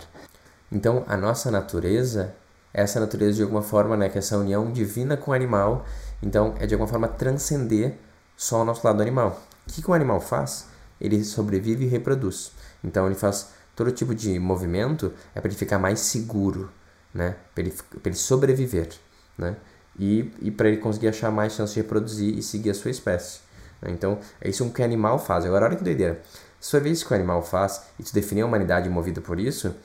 Então, 0.70 1.06
a 1.08 1.16
nossa 1.16 1.50
natureza, 1.50 2.36
essa 2.74 3.00
natureza 3.00 3.38
de 3.38 3.44
alguma 3.44 3.62
forma, 3.62 3.96
né, 3.96 4.10
que 4.10 4.18
é 4.18 4.20
essa 4.20 4.38
união 4.38 4.70
divina 4.70 5.16
com 5.16 5.32
o 5.32 5.34
animal, 5.34 5.86
então 6.22 6.54
é 6.60 6.68
de 6.68 6.74
alguma 6.74 6.90
forma 6.90 7.08
transcender 7.08 7.98
só 8.36 8.64
o 8.64 8.66
nosso 8.66 8.86
lado 8.86 9.02
animal. 9.02 9.42
O 9.66 9.72
que, 9.72 9.82
que 9.82 9.90
o 9.90 9.94
animal 9.94 10.20
faz? 10.20 10.68
Ele 11.00 11.24
sobrevive 11.24 11.86
e 11.86 11.88
reproduz. 11.88 12.52
Então, 12.84 13.06
ele 13.06 13.16
faz 13.16 13.48
todo 13.74 13.92
tipo 13.92 14.14
de 14.14 14.38
movimento 14.40 15.14
é 15.34 15.40
para 15.40 15.50
ele 15.50 15.58
ficar 15.58 15.80
mais 15.80 16.02
seguro, 16.02 16.70
né? 17.14 17.38
Para 17.54 17.64
ele, 17.64 17.74
ele 18.04 18.16
sobreviver, 18.16 18.90
né? 19.38 19.56
e, 19.98 20.32
e 20.42 20.52
para 20.52 20.68
ele 20.68 20.78
conseguir 20.78 21.08
achar 21.08 21.32
mais 21.32 21.54
chance 21.54 21.74
de 21.74 21.82
reproduzir 21.82 22.38
e 22.38 22.42
seguir 22.42 22.70
a 22.70 22.74
sua 22.74 22.92
espécie. 22.92 23.40
Né? 23.82 23.92
Então, 23.92 24.20
é 24.42 24.50
isso 24.50 24.70
que 24.70 24.82
o 24.82 24.86
animal 24.86 25.20
faz. 25.20 25.46
Agora, 25.46 25.66
olha 25.66 25.76
que 25.76 25.84
doideira. 25.84 26.22
Se 26.60 26.72
for 26.72 26.82
ver 26.82 26.92
isso 26.92 27.06
que 27.06 27.14
o 27.14 27.16
animal 27.16 27.42
faz 27.42 27.84
e 28.00 28.04
tu 28.04 28.14
definir 28.14 28.42
a 28.42 28.46
humanidade 28.46 28.90
movida 28.90 29.22
por 29.22 29.40
isso, 29.40 29.76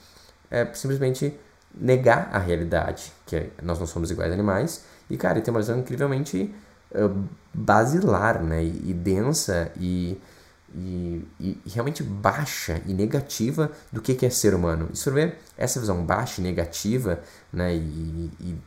é 0.49 0.65
simplesmente 0.73 1.37
negar 1.73 2.29
a 2.33 2.39
realidade, 2.39 3.13
que 3.25 3.35
é, 3.35 3.49
nós 3.61 3.79
não 3.79 3.87
somos 3.87 4.11
iguais 4.11 4.31
a 4.31 4.33
animais, 4.33 4.83
e, 5.09 5.15
cara, 5.15 5.35
ele 5.35 5.45
tem 5.45 5.53
uma 5.53 5.59
visão 5.59 5.79
incrivelmente 5.79 6.53
uh, 6.91 7.27
basilar, 7.53 8.41
né, 8.43 8.63
e, 8.63 8.89
e 8.89 8.93
densa 8.93 9.71
e, 9.77 10.19
e, 10.73 11.25
e, 11.39 11.61
realmente 11.67 12.03
baixa 12.03 12.81
e 12.85 12.93
negativa 12.93 13.71
do 13.91 14.01
que, 14.01 14.15
que 14.15 14.25
é 14.25 14.29
ser 14.29 14.53
humano. 14.53 14.89
E 14.91 14.97
se 14.97 15.03
for 15.03 15.13
ver 15.13 15.37
essa 15.57 15.79
visão 15.79 16.03
baixa 16.03 16.41
e 16.41 16.43
negativa, 16.43 17.21
né, 17.53 17.73
e, 17.73 18.31
e, 18.39 18.57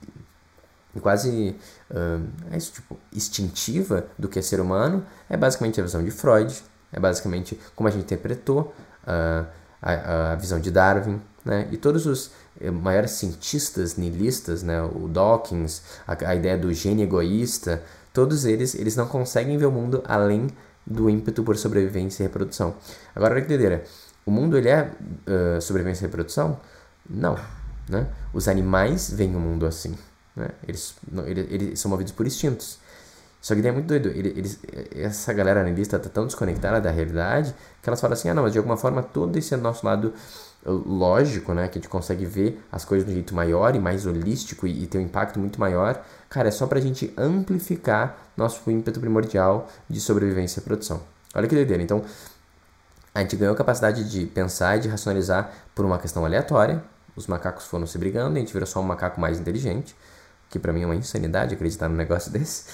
quase 1.01 1.57
uh, 1.91 2.27
é 2.51 2.57
isso, 2.57 2.73
tipo, 2.73 2.99
instintiva 3.13 4.07
do 4.19 4.29
que 4.29 4.39
é 4.39 4.43
ser 4.43 4.61
humano, 4.61 5.05
é 5.29 5.37
basicamente 5.37 5.81
a 5.81 5.85
visão 5.85 6.03
de 6.03 6.11
Freud, 6.11 6.63
é 6.93 7.01
basicamente 7.01 7.59
como 7.75 7.89
a 7.89 7.93
gente 7.93 8.05
interpretou 8.05 8.75
uh, 9.05 9.47
a, 9.83 10.33
a 10.33 10.35
visão 10.37 10.61
de 10.61 10.71
Darwin, 10.71 11.21
né? 11.45 11.69
E 11.71 11.77
todos 11.77 12.07
os 12.07 12.31
eh, 12.61 12.71
maiores 12.71 13.13
cientistas 13.13 13.97
nihilistas, 13.97 14.63
né? 14.63 14.81
o 14.83 15.09
Dawkins, 15.09 15.83
a, 16.07 16.31
a, 16.31 16.35
ideia 16.35 16.57
do 16.57 16.73
gene 16.73 17.03
egoísta, 17.03 17.83
todos 18.13 18.45
eles, 18.45 18.75
eles 18.75 18.97
não 18.97 19.07
conseguem 19.07 19.59
ver 19.59 19.67
o 19.67 19.73
mundo 19.73 20.03
além 20.07 20.49
do 20.87 21.11
ímpeto 21.11 21.43
por 21.43 21.57
sobrevivência 21.57 22.23
e 22.23 22.27
reprodução. 22.27 22.75
Agora, 23.15 23.35
olha 23.35 23.43
que 23.43 23.49
doideira. 23.49 23.85
O 24.25 24.31
mundo, 24.31 24.57
ele 24.57 24.69
é 24.71 24.91
uh, 25.29 25.61
sobrevivência 25.61 26.05
e 26.05 26.07
reprodução? 26.07 26.59
Não. 27.09 27.37
Né? 27.89 28.07
Os 28.33 28.49
animais 28.49 29.11
veem 29.11 29.37
o 29.37 29.41
mundo 29.41 29.67
assim. 29.67 29.95
Né? 30.37 30.51
Eles, 30.67 30.95
eles, 31.27 31.47
eles 31.51 31.81
são 31.81 31.91
movidos 31.91 32.13
por 32.13 32.27
instintos. 32.27 32.79
Só 33.41 33.55
que 33.55 33.61
daí 33.61 33.69
é 33.71 33.73
muito 33.73 33.87
doido. 33.87 34.09
Eles, 34.09 34.59
essa 34.95 35.33
galera 35.33 35.61
analista 35.61 35.99
tá 35.99 36.09
tão 36.09 36.27
desconectada 36.27 36.81
da 36.81 36.91
realidade 36.91 37.55
que 37.83 37.89
elas 37.89 38.01
falam 38.01 38.15
assim: 38.15 38.31
ah, 38.31 38.35
não, 38.35 38.43
mas 38.43 38.53
de 38.53 38.59
alguma 38.59 38.77
forma 38.77 39.03
todo 39.03 39.37
esse 39.37 39.55
nosso 39.57 39.85
lado 39.85 40.15
lógico, 40.65 41.53
né? 41.53 41.69
Que 41.69 41.79
a 41.79 41.81
gente 41.81 41.91
consegue 41.91 42.25
ver 42.25 42.65
as 42.73 42.87
coisas 42.87 43.05
de 43.05 43.13
um 43.13 43.15
jeito 43.15 43.35
maior 43.35 43.77
e 43.77 43.79
mais 43.79 44.07
holístico 44.07 44.67
e, 44.67 44.85
e 44.85 44.87
ter 44.87 44.97
um 44.97 45.03
impacto 45.03 45.39
muito 45.39 45.61
maior. 45.61 46.03
Cara, 46.31 46.49
é 46.49 46.51
só 46.51 46.67
pra 46.67 46.81
gente 46.81 47.13
amplificar 47.19 48.17
nosso 48.35 48.71
ímpeto 48.71 48.99
primordial 48.99 49.69
de 49.91 50.01
sobrevivência 50.01 50.61
e 50.61 50.63
produção. 50.63 51.03
Olha 51.35 51.47
que 51.47 51.55
doideira. 51.55 51.83
Então, 51.83 52.03
a 53.15 53.21
gente 53.21 53.37
ganhou 53.37 53.53
a 53.53 53.57
capacidade 53.57 54.09
de 54.09 54.25
pensar 54.25 54.79
e 54.79 54.81
de 54.81 54.89
racionalizar 54.89 55.53
por 55.75 55.85
uma 55.85 55.99
questão 55.99 56.25
aleatória. 56.25 56.83
Os 57.15 57.27
macacos 57.27 57.67
foram 57.67 57.87
se 57.87 57.99
brigando 57.99 58.37
e 58.37 58.39
a 58.39 58.41
gente 58.41 58.55
virou 58.55 58.67
só 58.67 58.81
um 58.81 58.85
macaco 58.85 59.21
mais 59.21 59.39
inteligente 59.39 59.95
que 60.55 60.59
para 60.61 60.73
mim 60.73 60.83
é 60.83 60.87
uma 60.87 60.95
insanidade 60.95 61.53
acreditar 61.53 61.89
num 61.89 61.97
negócio 61.97 62.31
desse. 62.33 62.65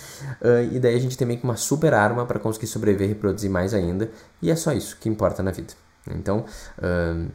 Uh, 0.43 0.71
e 0.71 0.79
daí 0.79 0.95
a 0.95 1.01
gente 1.01 1.17
tem 1.17 1.27
meio 1.27 1.41
que 1.41 1.45
uma 1.45 1.57
super 1.57 1.95
arma 1.95 2.27
para 2.27 2.39
conseguir 2.39 2.67
sobreviver 2.67 3.07
e 3.07 3.13
reproduzir 3.15 3.51
mais 3.51 3.73
ainda. 3.73 4.11
E 4.43 4.51
é 4.51 4.57
só 4.57 4.71
isso 4.73 4.99
que 5.01 5.09
importa 5.09 5.43
na 5.43 5.51
vida. 5.51 5.73
Então, 6.11 6.45
uh, 6.79 7.31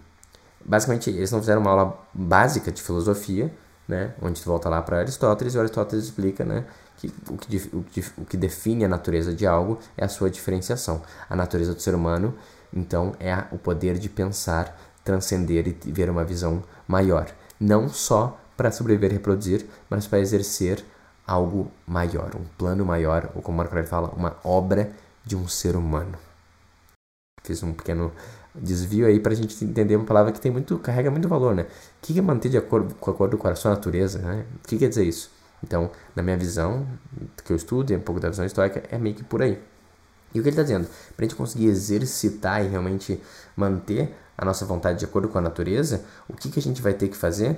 basicamente, 0.63 1.09
eles 1.09 1.31
não 1.31 1.39
fizeram 1.39 1.61
uma 1.61 1.71
aula 1.71 1.99
básica 2.13 2.71
de 2.71 2.79
filosofia, 2.79 3.51
né? 3.87 4.13
Onde 4.21 4.39
tu 4.39 4.45
volta 4.45 4.69
lá 4.69 4.83
para 4.83 4.99
Aristóteles 4.99 5.55
e 5.55 5.59
Aristóteles 5.59 6.05
explica, 6.05 6.45
né? 6.45 6.63
Que 6.97 7.11
o, 7.27 7.37
que 7.37 7.57
o, 7.73 7.83
que 7.83 8.03
o 8.19 8.25
que 8.25 8.37
define 8.37 8.85
a 8.85 8.87
natureza 8.87 9.33
de 9.33 9.47
algo 9.47 9.79
é 9.97 10.05
a 10.05 10.07
sua 10.07 10.29
diferenciação. 10.29 11.01
A 11.27 11.35
natureza 11.35 11.73
do 11.73 11.81
ser 11.81 11.95
humano, 11.95 12.35
então, 12.71 13.13
é 13.19 13.45
o 13.51 13.57
poder 13.57 13.97
de 13.97 14.09
pensar, 14.09 14.79
transcender 15.03 15.67
e 15.67 15.91
ver 15.91 16.07
uma 16.07 16.23
visão 16.23 16.63
maior. 16.87 17.27
Não 17.59 17.89
só 17.89 18.39
para 18.55 18.71
sobreviver 18.71 19.11
e 19.11 19.13
reproduzir, 19.13 19.65
mas 19.89 20.07
para 20.07 20.19
exercer 20.19 20.83
algo 21.25 21.71
maior, 21.87 22.35
um 22.35 22.45
plano 22.57 22.85
maior, 22.85 23.31
ou 23.35 23.41
como 23.41 23.57
Marco 23.57 23.73
Aurélio 23.73 23.89
fala, 23.89 24.09
uma 24.09 24.37
obra 24.43 24.91
de 25.25 25.35
um 25.35 25.47
ser 25.47 25.75
humano. 25.75 26.17
Fiz 27.43 27.61
um 27.63 27.73
pequeno 27.73 28.11
desvio 28.53 29.05
aí 29.05 29.19
para 29.19 29.33
a 29.33 29.35
gente 29.35 29.63
entender 29.63 29.95
uma 29.95 30.05
palavra 30.05 30.31
que 30.31 30.39
tem 30.39 30.51
muito, 30.51 30.77
carrega 30.79 31.11
muito 31.11 31.27
valor, 31.27 31.53
né? 31.53 31.63
O 31.63 31.67
que 32.01 32.17
é 32.17 32.21
manter 32.21 32.49
de 32.49 32.57
acordo 32.57 32.95
com, 32.95 33.11
acordo 33.11 33.37
com 33.37 33.47
a 33.47 33.55
sua 33.55 33.71
natureza, 33.71 34.19
né? 34.19 34.45
O 34.63 34.67
que 34.67 34.77
quer 34.77 34.89
dizer 34.89 35.03
isso? 35.03 35.31
Então, 35.63 35.89
na 36.15 36.21
minha 36.21 36.37
visão, 36.37 36.87
que 37.43 37.51
eu 37.51 37.57
estudo, 37.57 37.91
e 37.91 37.95
um 37.95 37.99
pouco 37.99 38.21
da 38.21 38.29
visão 38.29 38.45
histórica, 38.45 38.83
é 38.89 38.97
meio 38.97 39.15
que 39.15 39.23
por 39.23 39.41
aí. 39.41 39.59
E 40.33 40.39
o 40.39 40.43
que 40.43 40.49
ele 40.49 40.49
está 40.49 40.63
dizendo? 40.63 40.87
Para 41.15 41.25
a 41.25 41.27
gente 41.27 41.35
conseguir 41.35 41.67
exercitar 41.67 42.63
e 42.63 42.67
realmente 42.67 43.21
manter 43.55 44.13
a 44.37 44.43
nossa 44.43 44.65
vontade 44.65 44.99
de 44.99 45.05
acordo 45.05 45.29
com 45.29 45.37
a 45.37 45.41
natureza, 45.41 46.03
o 46.27 46.33
que, 46.33 46.49
que 46.49 46.59
a 46.59 46.61
gente 46.61 46.81
vai 46.81 46.93
ter 46.93 47.07
que 47.07 47.15
fazer? 47.15 47.57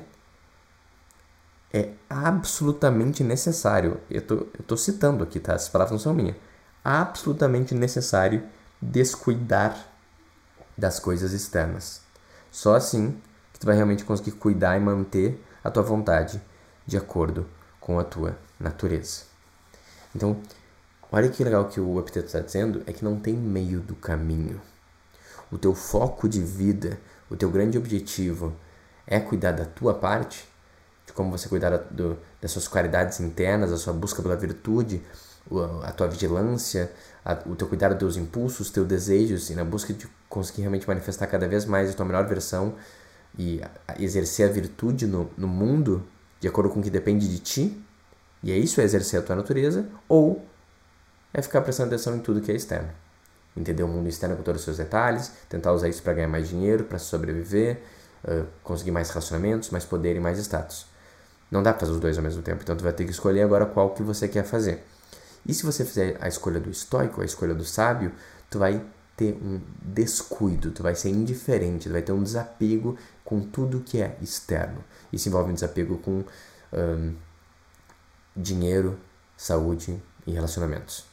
É 1.77 1.93
absolutamente 2.09 3.23
necessário, 3.23 3.99
eu 4.09 4.21
tô, 4.21 4.37
tô 4.65 4.75
citando 4.75 5.23
aqui, 5.23 5.39
tá? 5.39 5.53
Essas 5.53 5.69
palavras 5.69 5.91
não 5.91 5.99
são 5.99 6.13
minhas. 6.13 6.35
Absolutamente 6.83 7.75
necessário 7.75 8.43
descuidar 8.81 9.77
das 10.77 10.99
coisas 10.99 11.33
externas. 11.33 12.01
Só 12.51 12.75
assim 12.75 13.19
que 13.53 13.59
tu 13.59 13.65
vai 13.65 13.75
realmente 13.75 14.05
conseguir 14.05 14.31
cuidar 14.31 14.77
e 14.77 14.79
manter 14.79 15.43
a 15.63 15.69
tua 15.69 15.83
vontade 15.83 16.41
de 16.85 16.97
acordo 16.97 17.47
com 17.79 17.99
a 17.99 18.03
tua 18.03 18.37
natureza. 18.59 19.23
Então, 20.15 20.41
olha 21.11 21.29
que 21.29 21.43
legal 21.43 21.65
que 21.65 21.79
o 21.79 21.99
epiteto 21.99 22.27
está 22.27 22.39
dizendo 22.39 22.81
é 22.85 22.93
que 22.93 23.03
não 23.03 23.19
tem 23.19 23.35
meio 23.35 23.81
do 23.81 23.95
caminho. 23.95 24.61
O 25.51 25.57
teu 25.57 25.75
foco 25.75 26.27
de 26.27 26.41
vida, 26.41 26.99
o 27.29 27.35
teu 27.35 27.49
grande 27.49 27.77
objetivo 27.77 28.53
é 29.05 29.19
cuidar 29.19 29.51
da 29.51 29.65
tua 29.65 29.93
parte, 29.93 30.47
de 31.07 31.13
como 31.13 31.31
você 31.31 31.49
cuidar 31.49 31.75
do, 31.89 32.17
das 32.39 32.51
suas 32.51 32.67
qualidades 32.67 33.19
internas, 33.19 33.71
a 33.71 33.77
sua 33.77 33.93
busca 33.93 34.21
pela 34.21 34.35
virtude, 34.35 35.01
a 35.83 35.91
tua 35.91 36.07
vigilância, 36.07 36.91
a, 37.25 37.37
o 37.45 37.55
teu 37.55 37.67
cuidado 37.67 37.97
dos 37.97 38.17
impulsos, 38.17 38.69
teus 38.69 38.85
desejos 38.85 39.49
e 39.49 39.55
na 39.55 39.63
busca 39.63 39.93
de 39.93 40.07
conseguir 40.29 40.61
realmente 40.61 40.87
manifestar 40.87 41.25
cada 41.25 41.47
vez 41.47 41.65
mais 41.65 41.89
a 41.89 41.93
tua 41.93 42.05
melhor 42.05 42.27
versão 42.27 42.75
e 43.39 43.61
exercer 43.97 44.49
a 44.49 44.51
virtude 44.51 45.07
no, 45.07 45.31
no 45.37 45.47
mundo 45.47 46.05
de 46.39 46.47
acordo 46.47 46.69
com 46.69 46.79
o 46.79 46.83
que 46.83 46.89
depende 46.89 47.27
de 47.27 47.39
ti, 47.39 47.83
e 48.43 48.51
é 48.51 48.57
isso 48.57 48.79
é 48.79 48.83
exercer 48.83 49.19
a 49.19 49.23
tua 49.23 49.35
natureza, 49.35 49.87
ou 50.07 50.45
é 51.33 51.41
ficar 51.41 51.61
prestando 51.61 51.93
atenção 51.93 52.15
em 52.15 52.19
tudo 52.19 52.41
que 52.41 52.51
é 52.51 52.55
externo. 52.55 52.89
Entender 53.55 53.83
o 53.83 53.87
mundo 53.87 54.07
externo 54.07 54.35
com 54.35 54.43
todos 54.43 54.61
os 54.61 54.65
seus 54.65 54.77
detalhes, 54.77 55.31
tentar 55.49 55.73
usar 55.73 55.89
isso 55.89 56.03
para 56.03 56.13
ganhar 56.13 56.27
mais 56.27 56.47
dinheiro, 56.47 56.83
para 56.83 56.99
sobreviver, 56.99 57.81
uh, 58.23 58.45
conseguir 58.63 58.91
mais 58.91 59.09
relacionamentos, 59.09 59.71
mais 59.71 59.83
poder 59.83 60.15
e 60.15 60.19
mais 60.19 60.37
status. 60.37 60.85
Não 61.49 61.63
dá 61.63 61.71
para 61.71 61.81
fazer 61.81 61.93
os 61.93 61.99
dois 61.99 62.17
ao 62.17 62.23
mesmo 62.23 62.41
tempo, 62.41 62.61
então 62.61 62.75
tu 62.75 62.83
vai 62.83 62.93
ter 62.93 63.05
que 63.05 63.11
escolher 63.11 63.41
agora 63.41 63.65
qual 63.65 63.91
que 63.93 64.03
você 64.03 64.27
quer 64.27 64.43
fazer. 64.43 64.85
E 65.45 65.53
se 65.53 65.65
você 65.65 65.85
fizer 65.85 66.17
a 66.19 66.27
escolha 66.27 66.59
do 66.59 66.69
estoico, 66.69 67.21
a 67.21 67.25
escolha 67.25 67.55
do 67.55 67.63
sábio, 67.63 68.11
tu 68.49 68.59
vai 68.59 68.83
ter 69.15 69.33
um 69.41 69.61
descuido, 69.81 70.71
tu 70.71 70.83
vai 70.83 70.93
ser 70.93 71.09
indiferente, 71.09 71.87
tu 71.87 71.93
vai 71.93 72.01
ter 72.01 72.11
um 72.11 72.21
desapego 72.21 72.97
com 73.23 73.41
tudo 73.41 73.79
que 73.81 74.01
é 74.01 74.17
externo. 74.21 74.83
Isso 75.11 75.29
envolve 75.29 75.51
um 75.51 75.53
desapego 75.53 75.97
com 75.99 76.23
dinheiro, 78.35 78.99
saúde 79.35 80.01
e 80.25 80.31
relacionamentos. 80.31 81.05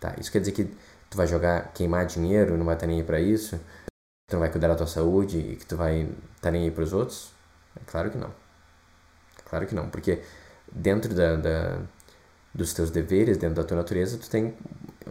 Tá? 0.00 0.14
Isso 0.18 0.32
quer 0.32 0.40
dizer 0.40 0.52
que 0.52 0.64
tu 1.08 1.16
vai 1.16 1.26
jogar, 1.26 1.72
queimar 1.72 2.06
dinheiro, 2.06 2.56
não 2.56 2.64
vai 2.64 2.74
estar 2.74 2.86
nem 2.86 2.98
aí 2.98 3.04
pra 3.04 3.20
isso, 3.20 3.60
tu 4.26 4.32
não 4.32 4.40
vai 4.40 4.50
cuidar 4.50 4.68
da 4.68 4.74
tua 4.74 4.86
saúde 4.86 5.38
e 5.38 5.56
que 5.56 5.66
tu 5.66 5.76
vai 5.76 6.02
estar 6.02 6.16
tá 6.40 6.50
nem 6.50 6.64
aí 6.64 6.70
pros 6.70 6.92
outros? 6.92 7.30
É 7.76 7.80
claro 7.86 8.10
que 8.10 8.18
não. 8.18 8.43
Claro 9.48 9.66
que 9.66 9.74
não, 9.74 9.88
porque 9.88 10.20
dentro 10.72 11.14
da, 11.14 11.36
da, 11.36 11.78
dos 12.52 12.72
teus 12.72 12.90
deveres, 12.90 13.36
dentro 13.36 13.56
da 13.56 13.64
tua 13.64 13.76
natureza, 13.76 14.18
tu 14.18 14.28
tem 14.28 14.54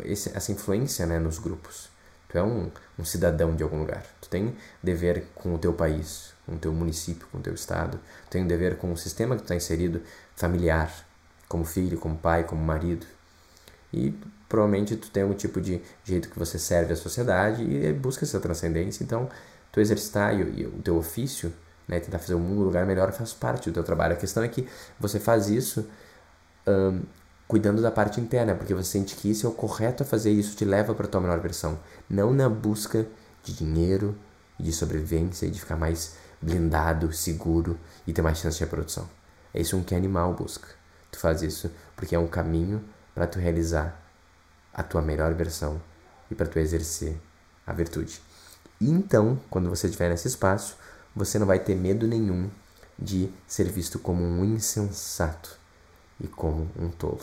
esse, 0.04 0.36
essa 0.36 0.52
influência 0.52 1.06
né, 1.06 1.20
nos 1.20 1.40
grupos. 1.40 1.90
Tu 2.30 2.38
é 2.38 2.44
um, 2.44 2.72
um 2.98 3.06
cidadão 3.06 3.56
de 3.56 3.64
algum 3.64 3.80
lugar. 3.80 4.04
Tu 4.20 4.30
tem 4.30 4.56
dever 4.82 5.26
com 5.36 5.54
o 5.54 5.58
teu 5.58 5.74
país, 5.74 6.34
com 6.46 6.56
o 6.56 6.58
teu 6.58 6.74
município, 6.74 7.28
com 7.32 7.38
o 7.38 7.42
teu 7.42 7.54
estado. 7.54 8.00
Tu 8.26 8.32
tem 8.32 8.44
um 8.44 8.48
dever 8.48 8.78
com 8.78 8.92
o 8.92 8.98
sistema 8.98 9.36
que 9.36 9.42
tu 9.42 9.46
está 9.46 9.56
inserido, 9.56 10.02
familiar, 10.36 10.92
como 11.48 11.64
filho, 11.64 12.00
como 12.00 12.18
pai, 12.18 12.44
como 12.44 12.64
marido. 12.64 13.06
E 13.94 14.18
provavelmente 14.50 14.96
tu 14.96 15.12
tem 15.12 15.24
um 15.24 15.34
tipo 15.34 15.62
de 15.62 15.80
jeito 16.04 16.30
que 16.30 16.40
você 16.40 16.58
serve 16.58 16.94
a 16.94 16.96
sociedade 16.96 17.64
e 17.64 17.94
busca 17.94 18.26
essa 18.26 18.40
transcendência. 18.40 19.04
Então, 19.04 19.30
tu 19.72 19.80
exercitar 19.80 20.34
o 20.36 20.82
teu 20.82 20.98
ofício 20.98 21.54
né, 21.88 22.00
tentar 22.00 22.20
fazer 22.20 22.36
um 22.36 22.60
lugar 22.60 22.86
melhor 22.86 23.12
faz 23.12 23.34
parte 23.34 23.70
do 23.70 23.74
teu 23.74 23.84
trabalho. 23.84 24.14
A 24.14 24.18
questão 24.18 24.44
é 24.44 24.48
que 24.48 24.68
você 25.00 25.20
faz 25.20 25.50
isso 25.50 25.88
cuidando 27.48 27.82
da 27.82 27.92
parte 27.92 28.22
interna, 28.22 28.56
porque 28.56 28.74
você 28.74 28.92
sente 28.92 29.16
que 29.16 29.30
isso 29.30 29.46
é 29.46 29.50
o 29.50 29.54
correto 29.54 30.04
a 30.04 30.06
fazer 30.06 30.32
e 30.32 30.40
isso 30.40 30.56
te 30.56 30.66
leva 30.66 30.96
para 30.96 31.08
tua 31.08 31.22
melhor 31.22 31.40
versão. 31.40 31.78
Não 32.10 32.34
na 32.34 32.50
busca 32.50 33.06
de 33.44 33.54
dinheiro, 33.54 34.18
de 34.60 34.72
sobrevivência 34.72 35.46
e 35.46 35.52
de 35.52 35.60
ficar 35.60 35.76
mais 35.76 36.16
blindado, 36.42 37.12
seguro 37.12 37.78
e 38.08 38.14
ter 38.14 38.22
mais 38.22 38.38
chance 38.38 38.58
de 38.58 38.64
reprodução. 38.64 39.08
É 39.54 39.62
isso 39.62 39.80
que 39.84 39.94
um 39.94 39.98
animal 39.98 40.34
busca. 40.34 40.68
Tu 41.12 41.20
faz 41.20 41.42
isso 41.42 41.70
porque 41.96 42.16
é 42.16 42.20
um 42.20 42.28
caminho 42.28 42.84
para 43.14 43.28
tu 43.28 43.40
realizar 43.40 44.02
a 44.74 44.82
tua 44.82 45.02
melhor 45.02 45.34
versão 45.34 45.82
e 46.32 46.36
para 46.36 46.48
tu 46.48 46.58
exercer 46.58 47.16
a 47.68 47.74
virtude. 47.74 48.22
E 48.82 48.90
então, 48.90 49.40
quando 49.50 49.70
você 49.70 49.88
estiver 49.88 50.10
nesse 50.10 50.28
espaço, 50.28 50.76
você 51.16 51.40
não 51.40 51.46
vai 51.46 51.60
ter 51.60 51.76
medo 51.76 52.08
nenhum 52.08 52.50
de 52.98 53.30
ser 53.48 53.70
visto 53.70 54.00
como 54.00 54.24
um 54.24 54.44
insensato, 54.44 55.58
e 56.20 56.28
como 56.28 56.70
um 56.80 56.90
tolo. 56.90 57.22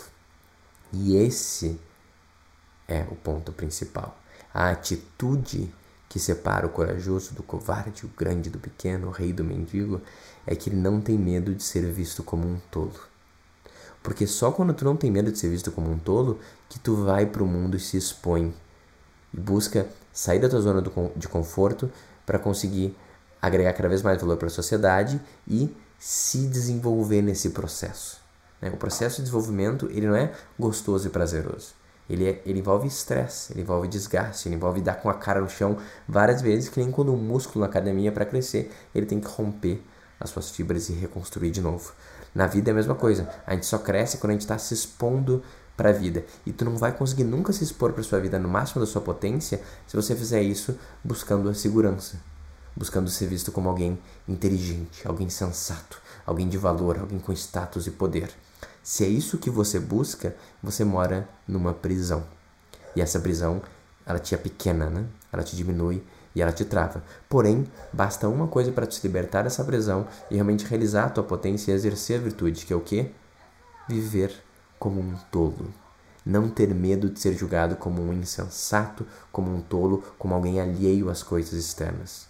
E 0.93 1.17
esse 1.17 1.81
é 2.89 3.07
o 3.11 3.17
ponto 3.17 3.53
principal. 3.53 4.19
A 4.53 4.71
atitude 4.71 5.73
que 6.09 6.19
separa 6.19 6.67
o 6.67 6.71
corajoso 6.71 7.35
do 7.35 7.43
covarde, 7.43 8.05
o 8.05 8.09
grande 8.09 8.51
do 8.51 8.59
pequeno, 8.59 9.09
o 9.09 9.13
rei 9.13 9.33
do 9.33 9.45
mendigo, 9.45 10.01
é 10.47 10.57
que 10.57 10.69
ele 10.69 10.77
não 10.77 11.01
tem 11.01 11.17
medo 11.17 11.55
de 11.55 11.63
ser 11.63 11.85
visto 11.93 12.23
como 12.23 12.47
um 12.47 12.59
tolo. 12.71 13.01
Porque 14.03 14.27
só 14.27 14.51
quando 14.51 14.75
tu 14.75 14.85
não 14.85 14.97
tem 14.97 15.11
medo 15.11 15.31
de 15.31 15.39
ser 15.39 15.49
visto 15.49 15.71
como 15.71 15.91
um 15.91 15.99
tolo 15.99 16.41
que 16.69 16.79
tu 16.81 16.97
vai 17.05 17.27
para 17.27 17.43
o 17.43 17.47
mundo 17.47 17.77
e 17.77 17.81
se 17.81 17.97
expõe 17.97 18.53
e 19.33 19.39
busca 19.39 19.87
sair 20.13 20.41
da 20.41 20.49
tua 20.49 20.61
zona 20.61 20.83
de 21.15 21.29
conforto 21.29 21.91
para 22.27 22.39
conseguir 22.39 22.97
agregar 23.41 23.73
cada 23.73 23.89
vez 23.89 24.03
mais 24.03 24.21
valor 24.21 24.37
para 24.37 24.49
a 24.49 24.51
sociedade 24.51 25.21
e 25.47 25.75
se 25.99 26.47
desenvolver 26.47 27.23
nesse 27.23 27.51
processo. 27.51 28.21
Né? 28.61 28.71
O 28.71 28.77
processo 28.77 29.17
de 29.17 29.23
desenvolvimento 29.23 29.89
ele 29.91 30.07
não 30.07 30.17
é 30.17 30.33
gostoso 30.59 31.07
e 31.07 31.11
prazeroso. 31.11 31.75
Ele, 32.09 32.29
é, 32.29 32.43
ele 32.45 32.59
envolve 32.59 32.89
estresse, 32.89 33.53
ele 33.53 33.63
envolve 33.63 33.87
desgaste, 33.87 34.49
ele 34.49 34.57
envolve 34.57 34.81
dar 34.81 34.95
com 34.95 35.09
a 35.09 35.15
cara 35.15 35.41
no 35.41 35.49
chão 35.49 35.79
várias 36.09 36.43
vezes, 36.43 36.69
que 36.69 36.81
nem 36.81 36.91
quando 36.91 37.13
um 37.13 37.17
músculo 37.17 37.61
na 37.61 37.67
academia 37.67 38.11
para 38.11 38.25
crescer, 38.25 38.73
ele 38.93 39.07
tem 39.07 39.21
que 39.21 39.29
romper 39.29 39.81
as 40.19 40.31
suas 40.31 40.51
fibras 40.51 40.89
e 40.89 40.93
reconstruir 40.93 41.51
de 41.51 41.61
novo. 41.61 41.93
Na 42.35 42.47
vida 42.47 42.71
é 42.71 42.73
a 42.73 42.75
mesma 42.75 42.95
coisa. 42.95 43.29
A 43.47 43.55
gente 43.55 43.67
só 43.67 43.79
cresce 43.79 44.19
quando 44.19 44.31
a 44.31 44.33
gente 44.35 44.43
está 44.43 44.59
se 44.59 44.75
expondo 44.75 45.43
para 45.77 45.91
a 45.91 45.93
vida. 45.93 46.25
E 46.45 46.53
tu 46.53 46.65
não 46.65 46.77
vai 46.77 46.93
conseguir 46.93 47.25
nunca 47.25 47.53
se 47.53 47.65
expor 47.65 47.93
para 47.93 48.03
sua 48.03 48.21
vida 48.21 48.39
no 48.39 48.49
máximo 48.49 48.81
da 48.81 48.87
sua 48.87 49.01
potência 49.01 49.63
se 49.87 49.97
você 49.97 50.15
fizer 50.15 50.43
isso 50.43 50.79
buscando 51.03 51.49
a 51.49 51.55
segurança, 51.55 52.17
buscando 52.81 53.11
ser 53.11 53.27
visto 53.27 53.53
como 53.53 53.69
alguém 53.69 53.99
inteligente, 54.27 55.07
alguém 55.07 55.29
sensato, 55.29 56.01
alguém 56.25 56.49
de 56.49 56.57
valor, 56.57 56.99
alguém 56.99 57.19
com 57.19 57.31
status 57.31 57.87
e 57.87 57.91
poder. 57.91 58.31
Se 58.83 59.05
é 59.05 59.07
isso 59.07 59.37
que 59.37 59.51
você 59.51 59.79
busca, 59.79 60.35
você 60.63 60.83
mora 60.83 61.29
numa 61.47 61.75
prisão. 61.75 62.25
E 62.97 63.03
essa 63.03 63.21
prisão, 63.21 63.61
ela 64.07 64.19
te 64.19 64.35
é 64.35 64.39
pequena, 64.39 64.89
né? 64.89 65.05
Ela 65.31 65.43
te 65.43 65.55
diminui 65.55 66.03
e 66.35 66.41
ela 66.41 66.53
te 66.53 66.65
trava. 66.65 67.05
Porém, 67.29 67.71
basta 67.93 68.27
uma 68.27 68.49
coisa 68.49 68.73
para 68.73 68.87
te 68.87 68.99
libertar 69.07 69.43
dessa 69.43 69.63
prisão 69.63 70.09
e 70.31 70.37
realmente 70.37 70.65
realizar 70.65 71.05
a 71.05 71.11
tua 71.11 71.23
potência 71.23 71.73
e 71.73 71.75
exercer 71.75 72.19
a 72.19 72.23
virtude, 72.23 72.65
que 72.65 72.73
é 72.73 72.77
o 72.77 72.81
quê? 72.81 73.11
Viver 73.87 74.33
como 74.79 74.99
um 75.03 75.15
tolo. 75.31 75.71
Não 76.25 76.49
ter 76.49 76.75
medo 76.75 77.11
de 77.11 77.21
ser 77.21 77.35
julgado 77.35 77.77
como 77.77 78.01
um 78.01 78.15
insensato, 78.15 79.07
como 79.31 79.55
um 79.55 79.61
tolo, 79.61 80.03
como 80.19 80.33
alguém 80.33 80.63
alheio 80.63 81.11
às 81.11 81.23
coisas 81.23 81.53
externas. 81.53 82.30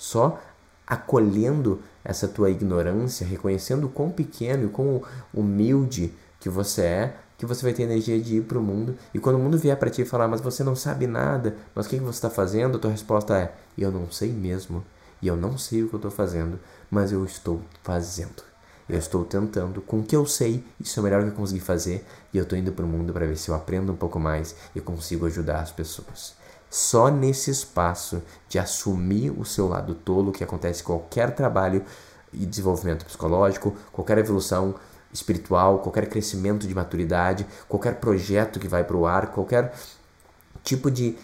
Só 0.00 0.40
acolhendo 0.86 1.82
essa 2.02 2.26
tua 2.26 2.48
ignorância, 2.48 3.26
reconhecendo 3.26 3.84
o 3.86 3.90
quão 3.90 4.10
pequeno 4.10 4.64
e 4.64 4.68
quão 4.70 5.02
humilde 5.32 6.14
que 6.40 6.48
você 6.48 6.80
é, 6.80 7.16
que 7.36 7.44
você 7.44 7.62
vai 7.62 7.74
ter 7.74 7.82
energia 7.82 8.18
de 8.18 8.36
ir 8.36 8.44
para 8.44 8.58
o 8.58 8.62
mundo. 8.62 8.96
E 9.12 9.18
quando 9.18 9.36
o 9.36 9.38
mundo 9.38 9.58
vier 9.58 9.76
para 9.78 9.90
ti 9.90 10.00
e 10.00 10.06
falar, 10.06 10.26
mas 10.26 10.40
você 10.40 10.64
não 10.64 10.74
sabe 10.74 11.06
nada, 11.06 11.54
mas 11.74 11.84
o 11.84 11.90
que, 11.90 11.98
que 11.98 12.02
você 12.02 12.16
está 12.16 12.30
fazendo? 12.30 12.78
A 12.78 12.80
tua 12.80 12.90
resposta 12.90 13.36
é, 13.36 13.52
eu 13.76 13.92
não 13.92 14.10
sei 14.10 14.32
mesmo. 14.32 14.82
E 15.20 15.26
eu 15.26 15.36
não 15.36 15.58
sei 15.58 15.82
o 15.82 15.88
que 15.88 15.94
eu 15.94 15.98
estou 15.98 16.10
fazendo, 16.10 16.58
mas 16.90 17.12
eu 17.12 17.22
estou 17.22 17.60
fazendo. 17.82 18.42
Eu 18.88 18.98
estou 18.98 19.22
tentando, 19.26 19.82
com 19.82 20.00
o 20.00 20.02
que 20.02 20.16
eu 20.16 20.24
sei, 20.24 20.64
isso 20.80 20.98
é 20.98 21.00
o 21.00 21.04
melhor 21.04 21.22
que 21.22 21.28
eu 21.28 21.34
consegui 21.34 21.60
fazer, 21.60 22.06
e 22.32 22.38
eu 22.38 22.44
estou 22.44 22.58
indo 22.58 22.72
para 22.72 22.86
o 22.86 22.88
mundo 22.88 23.12
para 23.12 23.26
ver 23.26 23.36
se 23.36 23.50
eu 23.50 23.54
aprendo 23.54 23.92
um 23.92 23.96
pouco 23.96 24.18
mais 24.18 24.56
e 24.74 24.80
consigo 24.80 25.26
ajudar 25.26 25.60
as 25.60 25.70
pessoas. 25.70 26.39
Só 26.70 27.10
nesse 27.10 27.50
espaço 27.50 28.22
de 28.48 28.58
assumir 28.58 29.30
o 29.30 29.44
seu 29.44 29.68
lado 29.68 29.94
tolo, 29.94 30.30
que 30.30 30.44
acontece 30.44 30.84
qualquer 30.84 31.34
trabalho 31.34 31.84
e 32.32 32.46
desenvolvimento 32.46 33.04
psicológico, 33.04 33.74
qualquer 33.92 34.18
evolução 34.18 34.76
espiritual, 35.12 35.80
qualquer 35.80 36.08
crescimento 36.08 36.68
de 36.68 36.74
maturidade, 36.74 37.44
qualquer 37.68 37.96
projeto 37.96 38.60
que 38.60 38.68
vai 38.68 38.84
para 38.84 38.96
o 38.96 39.04
ar, 39.04 39.32
qualquer 39.32 39.74
tipo 40.62 40.90
de 40.90 41.18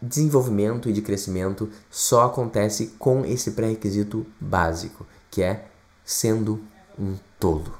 desenvolvimento 0.00 0.88
e 0.88 0.92
de 0.92 1.00
crescimento 1.00 1.70
só 1.88 2.24
acontece 2.24 2.88
com 2.98 3.24
esse 3.24 3.52
pré-requisito 3.52 4.26
básico, 4.40 5.06
que 5.30 5.42
é 5.42 5.66
sendo 6.04 6.60
um 6.98 7.16
tolo, 7.38 7.78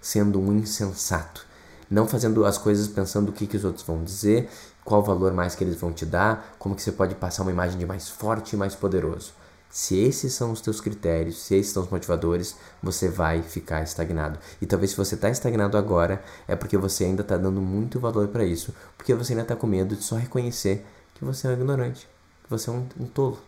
sendo 0.00 0.40
um 0.40 0.56
insensato, 0.56 1.44
não 1.90 2.06
fazendo 2.06 2.44
as 2.44 2.56
coisas 2.56 2.86
pensando 2.86 3.30
o 3.30 3.32
que, 3.32 3.48
que 3.48 3.56
os 3.56 3.64
outros 3.64 3.84
vão 3.84 4.04
dizer, 4.04 4.48
qual 4.84 5.00
o 5.00 5.04
valor 5.04 5.32
mais 5.32 5.54
que 5.54 5.64
eles 5.64 5.80
vão 5.80 5.92
te 5.92 6.04
dar, 6.04 6.54
como 6.58 6.74
que 6.74 6.82
você 6.82 6.92
pode 6.92 7.14
passar 7.14 7.42
uma 7.42 7.50
imagem 7.50 7.78
de 7.78 7.86
mais 7.86 8.08
forte 8.08 8.54
e 8.54 8.56
mais 8.56 8.74
poderoso. 8.74 9.32
Se 9.74 9.98
esses 9.98 10.32
são 10.32 10.52
os 10.52 10.60
teus 10.60 10.80
critérios, 10.80 11.42
se 11.42 11.56
esses 11.56 11.72
são 11.72 11.82
os 11.82 11.90
motivadores, 11.90 12.54
você 12.80 13.08
vai 13.08 13.42
ficar 13.42 13.82
estagnado. 13.82 14.38
E 14.62 14.66
talvez 14.66 14.92
se 14.92 14.96
você 14.96 15.16
está 15.16 15.28
estagnado 15.28 15.76
agora, 15.76 16.22
é 16.46 16.54
porque 16.54 16.76
você 16.78 17.04
ainda 17.04 17.22
está 17.22 17.36
dando 17.36 17.60
muito 17.60 17.98
valor 17.98 18.28
para 18.28 18.44
isso, 18.44 18.72
porque 18.96 19.12
você 19.14 19.32
ainda 19.32 19.42
está 19.42 19.56
com 19.56 19.66
medo 19.66 19.96
de 19.96 20.04
só 20.04 20.14
reconhecer 20.14 20.86
que 21.14 21.24
você 21.24 21.48
é 21.48 21.50
um 21.50 21.54
ignorante, 21.54 22.08
que 22.44 22.50
você 22.50 22.70
é 22.70 22.72
um, 22.72 22.86
um 23.00 23.06
tolo. 23.06 23.38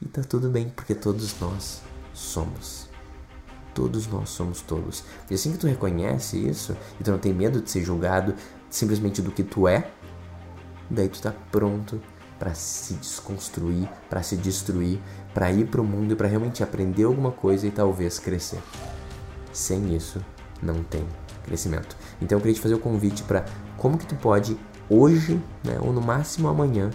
E 0.00 0.06
tá 0.06 0.22
tudo 0.22 0.48
bem, 0.48 0.70
porque 0.70 0.94
todos 0.94 1.38
nós 1.38 1.82
somos. 2.14 2.88
Todos 3.74 4.06
nós 4.06 4.30
somos 4.30 4.62
tolos. 4.62 5.04
E 5.30 5.34
assim 5.34 5.52
que 5.52 5.58
tu 5.58 5.66
reconhece 5.66 6.38
isso, 6.38 6.74
e 6.98 7.04
tu 7.04 7.10
não 7.10 7.18
tem 7.18 7.34
medo 7.34 7.60
de 7.60 7.70
ser 7.70 7.84
julgado 7.84 8.34
simplesmente 8.70 9.20
do 9.20 9.30
que 9.30 9.42
tu 9.42 9.68
é, 9.68 9.90
daí 10.90 11.08
tu 11.08 11.20
tá 11.20 11.32
pronto 11.50 12.00
para 12.38 12.54
se 12.54 12.94
desconstruir, 12.94 13.88
para 14.08 14.22
se 14.22 14.36
destruir, 14.36 15.00
para 15.34 15.50
ir 15.50 15.66
para 15.66 15.80
o 15.80 15.84
mundo 15.84 16.12
e 16.12 16.16
para 16.16 16.28
realmente 16.28 16.62
aprender 16.62 17.04
alguma 17.04 17.32
coisa 17.32 17.66
e 17.66 17.70
talvez 17.70 18.18
crescer. 18.18 18.60
Sem 19.52 19.94
isso, 19.94 20.24
não 20.62 20.84
tem 20.84 21.04
crescimento. 21.44 21.96
Então 22.22 22.38
eu 22.38 22.40
queria 22.40 22.54
te 22.54 22.60
fazer 22.60 22.74
o 22.74 22.78
convite 22.78 23.22
para 23.24 23.44
como 23.76 23.98
que 23.98 24.06
tu 24.06 24.14
pode 24.14 24.56
hoje, 24.88 25.42
né, 25.64 25.78
ou 25.80 25.92
no 25.92 26.00
máximo 26.00 26.48
amanhã, 26.48 26.90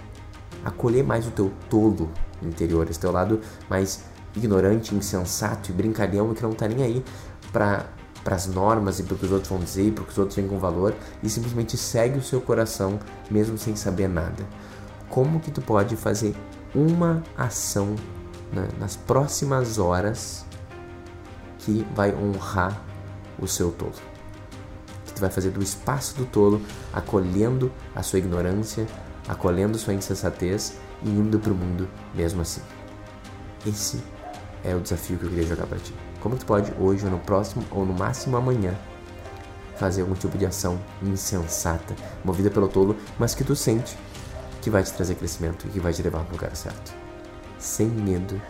acolher 0.64 1.04
mais 1.04 1.28
o 1.28 1.32
teu 1.32 1.52
tolo 1.70 2.10
interior, 2.42 2.90
esse 2.90 3.00
teu 3.00 3.12
lado 3.12 3.42
mais 3.70 4.06
ignorante, 4.36 4.96
insensato 4.96 5.72
e 5.72 5.74
brincalhão 5.74 6.34
que 6.34 6.42
não 6.42 6.54
tá 6.54 6.68
nem 6.68 6.84
aí 6.84 7.04
para 7.52 7.86
para 8.24 8.36
as 8.36 8.48
normas 8.48 9.00
e 9.00 9.04
para 9.04 9.16
o 9.16 9.18
que 9.18 9.26
os 9.26 9.32
outros 9.32 9.50
vão 9.50 9.60
dizer, 9.60 9.92
para 9.92 10.04
o 10.04 10.06
que 10.06 10.12
os 10.12 10.18
outros 10.18 10.36
têm 10.36 10.48
com 10.48 10.60
valor 10.60 10.96
e 11.22 11.30
simplesmente 11.30 11.78
segue 11.78 12.18
o 12.18 12.24
seu 12.24 12.40
coração 12.40 13.00
mesmo 13.30 13.58
sem 13.58 13.76
saber 13.76 14.08
nada 14.08 14.44
como 15.14 15.40
que 15.40 15.52
tu 15.52 15.62
pode 15.62 15.96
fazer 15.96 16.36
uma 16.74 17.22
ação 17.38 17.96
né, 18.52 18.68
nas 18.80 18.96
próximas 18.96 19.78
horas 19.78 20.44
que 21.60 21.86
vai 21.94 22.12
honrar 22.16 22.82
o 23.38 23.48
seu 23.48 23.72
tolo. 23.72 23.94
Que 25.06 25.14
tu 25.14 25.22
vai 25.22 25.30
fazer 25.30 25.52
do 25.52 25.62
espaço 25.62 26.16
do 26.16 26.26
tolo, 26.26 26.60
acolhendo 26.92 27.72
a 27.94 28.02
sua 28.02 28.18
ignorância, 28.18 28.88
acolhendo 29.28 29.78
sua 29.78 29.94
insensatez 29.94 30.80
e 31.04 31.10
indo 31.10 31.38
para 31.38 31.54
o 31.54 31.56
mundo 31.56 31.88
mesmo 32.16 32.42
assim. 32.42 32.62
Esse 33.68 34.04
é 34.64 34.76
o 34.76 34.80
desafio 34.80 35.20
que 35.20 35.26
eu 35.26 35.30
queria 35.30 35.46
jogar 35.46 35.68
para 35.68 35.78
ti. 35.78 35.94
Como 36.24 36.38
tu 36.38 36.46
pode 36.46 36.74
hoje 36.80 37.04
ou 37.04 37.12
no 37.12 37.20
próximo 37.20 37.66
ou 37.70 37.86
no 37.86 37.94
máximo 37.94 38.38
amanhã 38.38 38.74
fazer 39.76 40.04
algum 40.04 40.14
tipo 40.14 40.38
de 40.38 40.46
ação 40.46 40.80
insensata, 41.02 41.94
movida 42.24 42.50
pelo 42.50 42.70
tolo, 42.70 42.96
mas 43.20 43.36
que 43.36 43.44
tu 43.44 43.58
sente 43.58 43.98
que 44.62 44.70
vai 44.70 44.82
te 44.82 44.94
trazer 44.94 45.16
crescimento 45.16 45.68
e 45.68 45.72
que 45.72 45.82
vai 45.82 45.92
te 45.92 46.02
levar 46.02 46.24
no 46.24 46.32
lugar 46.32 46.56
certo. 46.56 46.94
Sem 47.60 47.88
medo 47.88 48.42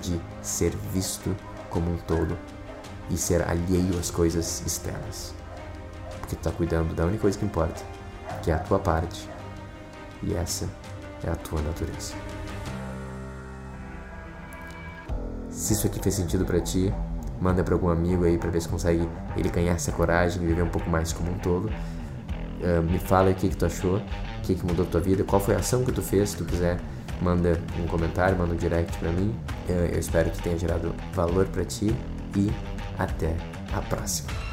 de 0.00 0.18
ser 0.40 0.74
visto 0.94 1.36
como 1.68 1.92
um 1.92 1.98
tolo 1.98 2.38
e 3.10 3.18
ser 3.18 3.46
alheio 3.46 3.98
às 3.98 4.10
coisas 4.10 4.62
externas. 4.66 5.34
Porque 6.20 6.34
tu 6.34 6.42
tá 6.42 6.50
cuidando 6.50 6.94
da 6.94 7.04
única 7.04 7.20
coisa 7.20 7.38
que 7.38 7.44
importa, 7.44 7.84
que 8.42 8.50
é 8.50 8.54
a 8.54 8.58
tua 8.58 8.78
parte. 8.78 9.28
E 10.22 10.32
essa 10.32 10.66
é 11.22 11.30
a 11.30 11.36
tua 11.36 11.60
natureza. 11.60 12.14
Se 15.50 15.74
isso 15.74 15.86
aqui 15.86 16.00
fez 16.00 16.14
sentido 16.14 16.46
para 16.46 16.60
ti, 16.60 16.90
manda 17.40 17.62
para 17.62 17.74
algum 17.74 17.88
amigo 17.88 18.24
aí 18.24 18.38
para 18.38 18.50
ver 18.50 18.60
se 18.60 18.68
consegue 18.68 19.08
ele 19.36 19.48
ganhar 19.48 19.72
essa 19.72 19.92
coragem 19.92 20.44
viver 20.44 20.62
um 20.62 20.68
pouco 20.68 20.88
mais 20.88 21.12
como 21.12 21.30
um 21.30 21.38
tolo. 21.38 21.70
Uh, 22.60 22.82
me 22.82 22.98
fala 22.98 23.30
o 23.30 23.34
que, 23.34 23.48
que 23.48 23.56
tu 23.56 23.66
achou 23.66 24.02
que, 24.42 24.54
que 24.54 24.66
mudou 24.66 24.84
tua 24.84 25.00
vida, 25.00 25.22
qual 25.22 25.40
foi 25.40 25.54
a 25.54 25.58
ação 25.58 25.84
que 25.84 25.92
tu 25.92 26.02
fez, 26.02 26.30
se 26.30 26.36
tu 26.36 26.44
quiser 26.44 26.78
manda 27.20 27.60
um 27.78 27.86
comentário, 27.86 28.36
manda 28.36 28.54
um 28.54 28.56
direct 28.56 28.96
para 28.98 29.10
mim. 29.10 29.34
Eu, 29.68 29.76
eu 29.76 29.98
espero 29.98 30.30
que 30.30 30.42
tenha 30.42 30.58
gerado 30.58 30.94
valor 31.12 31.46
para 31.46 31.64
ti 31.64 31.94
e 32.36 32.50
até 32.98 33.36
a 33.72 33.80
próxima. 33.82 34.47